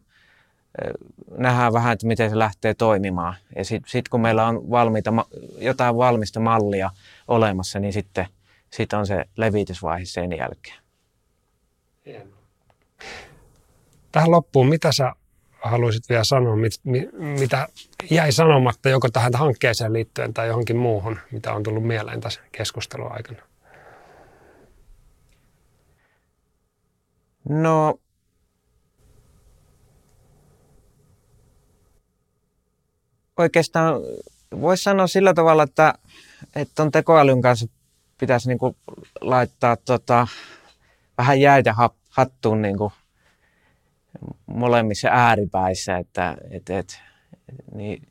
nähdä 1.39 1.73
vähän, 1.73 1.93
että 1.93 2.07
miten 2.07 2.31
se 2.31 2.39
lähtee 2.39 2.75
toimimaan. 2.75 3.35
Ja 3.57 3.65
sitten 3.65 3.91
sit 3.91 4.09
kun 4.09 4.21
meillä 4.21 4.47
on 4.47 4.71
valmiita, 4.71 5.13
jotain 5.59 5.97
valmista 5.97 6.41
mallia 6.41 6.91
olemassa, 7.29 7.79
niin 7.79 7.93
sitten 7.93 8.27
sit 8.71 8.93
on 8.93 9.07
se 9.07 9.25
levitysvaihe 9.37 10.05
sen 10.05 10.37
jälkeen. 10.37 10.84
Hienoa. 12.07 12.39
Tähän 14.13 14.31
loppuun, 14.31 14.69
mitä 14.69 14.93
sä 14.93 15.13
haluaisit 15.63 16.09
vielä 16.09 16.25
sanoa, 16.25 16.57
mit, 16.57 16.73
mit, 16.85 17.09
mitä 17.41 17.69
jäi 18.11 18.33
sanomatta 18.33 18.89
joko 18.89 19.09
tähän 19.11 19.33
hankkeeseen 19.35 19.93
liittyen 19.93 20.35
tai 20.35 20.49
johonkin 20.49 20.77
muuhun, 20.77 21.19
mitä 21.33 21.53
on 21.53 21.63
tullut 21.63 21.87
mieleen 21.87 22.21
tässä 22.21 22.41
keskustelun 22.53 23.13
aikana? 23.13 23.43
No, 27.49 27.99
oikeastaan 33.37 33.95
voisi 34.61 34.83
sanoa 34.83 35.07
sillä 35.07 35.35
tavalla, 35.35 35.63
että, 35.63 35.95
että 36.57 36.91
tekoälyn 36.93 37.43
kanssa 37.43 37.67
pitäisi 38.19 38.49
niin 38.49 38.59
laittaa 39.21 39.77
tota, 39.77 40.27
vähän 41.19 41.41
jäitä 41.41 41.75
hattuun 42.11 42.63
niin 42.63 42.79
kuin 42.79 42.93
molemmissa 44.47 45.09
ääripäissä, 45.09 45.97
että 45.97 46.37
et, 46.51 46.71
et, 46.71 47.01
niin, 47.75 48.09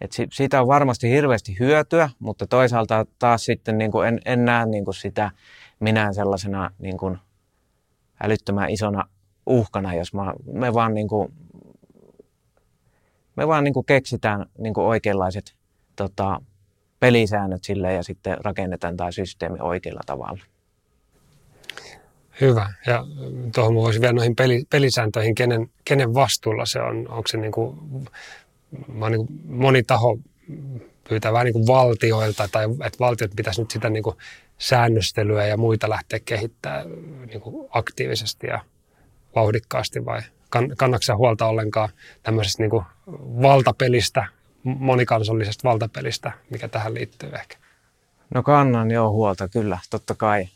et 0.00 0.10
siitä 0.32 0.60
on 0.60 0.68
varmasti 0.68 1.10
hirveästi 1.10 1.56
hyötyä, 1.58 2.10
mutta 2.18 2.46
toisaalta 2.46 3.06
taas 3.18 3.44
sitten 3.44 3.78
niin 3.78 3.90
kuin 3.90 4.08
en, 4.08 4.20
en 4.24 4.44
näe 4.44 4.66
niin 4.66 4.84
kuin 4.84 4.94
sitä 4.94 5.30
minä 5.80 6.12
sellaisena 6.12 6.70
niin 6.78 6.98
kuin 6.98 7.18
älyttömän 8.22 8.70
isona 8.70 9.04
uhkana, 9.46 9.94
jos 9.94 10.14
mä, 10.14 10.32
me 10.52 10.74
vaan 10.74 10.94
niin 10.94 11.08
kuin 11.08 11.32
me 13.36 13.48
vaan 13.48 13.64
niin 13.64 13.74
kuin 13.74 13.86
keksitään 13.86 14.46
niin 14.58 14.74
kuin 14.74 14.84
oikeanlaiset 14.84 15.54
tota, 15.96 16.40
pelisäännöt 17.00 17.64
sille 17.64 17.92
ja 17.92 18.02
sitten 18.02 18.38
rakennetaan 18.44 18.96
tämä 18.96 19.10
systeemi 19.10 19.58
oikealla 19.60 20.00
tavalla. 20.06 20.42
Hyvä. 22.40 22.72
Ja 22.86 23.04
tuohon 23.54 23.74
voisin 23.74 24.02
vielä 24.02 24.12
noihin 24.12 24.36
pelisääntöihin, 24.70 25.34
kenen, 25.34 25.70
kenen 25.84 26.14
vastuulla 26.14 26.66
se 26.66 26.80
on. 26.80 27.08
Onko 27.08 27.28
se 27.28 27.36
niin 27.36 27.52
kuin, 27.52 27.78
niin 29.10 29.26
kuin 29.26 29.28
moni 29.44 29.82
taho 29.82 30.18
pyytää 31.08 31.32
vähän 31.32 31.44
niin 31.44 31.52
kuin 31.52 31.66
valtioilta, 31.66 32.48
tai 32.52 32.64
että 32.64 32.98
valtiot 32.98 33.30
pitäisi 33.36 33.60
nyt 33.60 33.70
sitä 33.70 33.90
niin 33.90 34.02
kuin 34.02 34.16
säännöstelyä 34.58 35.46
ja 35.46 35.56
muita 35.56 35.90
lähteä 35.90 36.20
kehittämään 36.24 36.86
niin 37.26 37.40
kuin 37.40 37.68
aktiivisesti 37.70 38.46
ja 38.46 38.60
vauhdikkaasti, 39.34 40.04
vai 40.04 40.20
kannaksa 40.76 41.16
huolta 41.16 41.46
ollenkaan 41.46 41.88
tämmöisestä 42.22 42.62
niin 42.62 42.70
kuin 42.70 42.84
valtapelistä, 43.42 44.26
monikansallisesta 44.62 45.68
valtapelistä, 45.68 46.32
mikä 46.50 46.68
tähän 46.68 46.94
liittyy 46.94 47.30
ehkä? 47.34 47.56
No 48.34 48.42
kannan 48.42 48.90
jo 48.90 49.10
huolta, 49.10 49.48
kyllä, 49.48 49.78
totta 49.90 50.14
kai. 50.14 50.48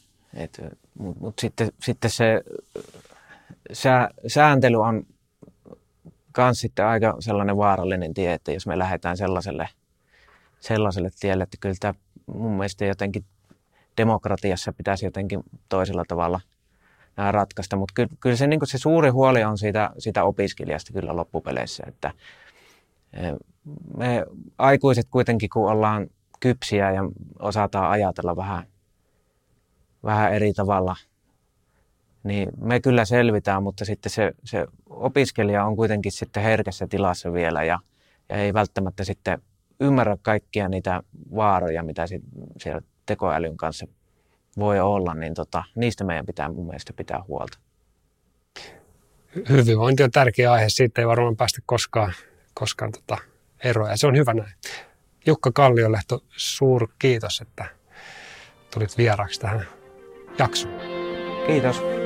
Mutta 0.99 1.21
mut 1.21 1.39
sitten, 1.39 1.69
sitten 1.81 2.11
se 2.11 2.43
sää, 3.73 4.09
sääntely 4.27 4.77
on 4.77 5.07
myös 6.37 6.61
sitten 6.61 6.87
aika 6.87 7.17
sellainen 7.21 7.57
vaarallinen 7.57 8.15
tie, 8.15 8.33
että 8.33 8.53
jos 8.53 8.67
me 8.67 8.79
lähdetään 8.79 9.17
sellaiselle, 9.17 9.69
sellaiselle 10.61 11.11
tielle, 11.21 11.45
että 11.45 11.57
kyllä 11.61 11.75
tämä 11.81 11.95
mun 12.27 12.53
mielestä 12.53 12.85
jotenkin 12.85 13.25
demokratiassa 13.97 14.73
pitäisi 14.73 15.05
jotenkin 15.05 15.43
toisella 15.69 16.05
tavalla 16.09 16.41
nämä 17.17 17.33
ratkaista, 17.33 17.77
mutta 17.77 17.93
kyllä, 17.95 18.11
kyllä 18.21 18.37
se, 18.37 18.47
niin 18.47 18.61
se 18.65 18.79
suuri 18.79 19.11
huoli 19.11 19.45
on 19.45 19.59
siitä, 19.59 19.91
siitä 19.99 20.25
opiskelijasta 20.25 20.93
kyllä 20.93 21.17
loppupeleissä, 21.17 21.85
että 21.87 22.11
me 23.97 24.27
aikuiset 24.59 25.07
kuitenkin, 25.11 25.51
kun 25.51 25.71
ollaan 25.71 26.07
kypsiä 26.41 26.91
ja 26.91 27.03
osataan 27.39 27.91
ajatella 27.91 28.37
vähän, 28.37 28.67
vähän 30.05 30.35
eri 30.35 30.53
tavalla, 30.53 30.97
niin 32.25 32.49
me 32.61 32.81
kyllä 32.81 33.05
selvitään, 33.05 33.63
mutta 33.63 33.85
sitten 33.85 34.11
se, 34.11 34.33
se 34.45 34.67
opiskelija 34.91 35.65
on 35.65 35.77
kuitenkin 35.77 36.13
sitten 36.13 36.43
herkässä 36.43 36.87
tilassa 36.87 37.33
vielä 37.33 37.65
ja, 37.65 37.79
ja 38.29 38.37
ei 38.37 38.55
välttämättä 38.55 39.05
sitten 39.05 39.43
ymmärrä 39.81 40.17
kaikkia 40.23 40.69
niitä 40.69 41.03
vaaroja, 41.35 41.83
mitä 41.83 42.07
sit 42.07 42.23
siellä 42.59 42.83
tekoälyn 43.07 43.57
kanssa 43.57 43.87
voi 44.59 44.81
olla, 44.81 45.15
niin 45.15 45.35
tota, 45.35 45.65
niistä 45.75 46.05
meidän 46.05 46.27
pitää 46.27 46.49
mun 46.49 46.67
mielestä 46.67 46.93
pitää 46.93 47.23
huolta. 47.29 47.59
Hyvinvointi 49.49 50.03
on 50.03 50.11
tärkeä 50.11 50.53
aihe, 50.53 50.69
siitä 50.69 51.01
ei 51.01 51.07
varmaan 51.07 51.37
päästä 51.37 51.61
koskaan, 51.67 52.13
koskaan 52.55 52.93
tota 52.93 53.19
eroa 53.65 53.91
ja 53.91 53.97
se 53.97 54.07
on 54.07 54.17
hyvä 54.17 54.35
näin. 54.35 54.55
Jukka 55.27 55.53
Kalliolehto, 55.55 56.25
suur 56.37 56.89
kiitos, 56.99 57.41
että 57.41 57.65
tulit 58.75 58.99
vieraaksi 58.99 59.41
tähän 59.41 59.67
jaksoon. 60.39 60.75
Kiitos. 61.47 62.02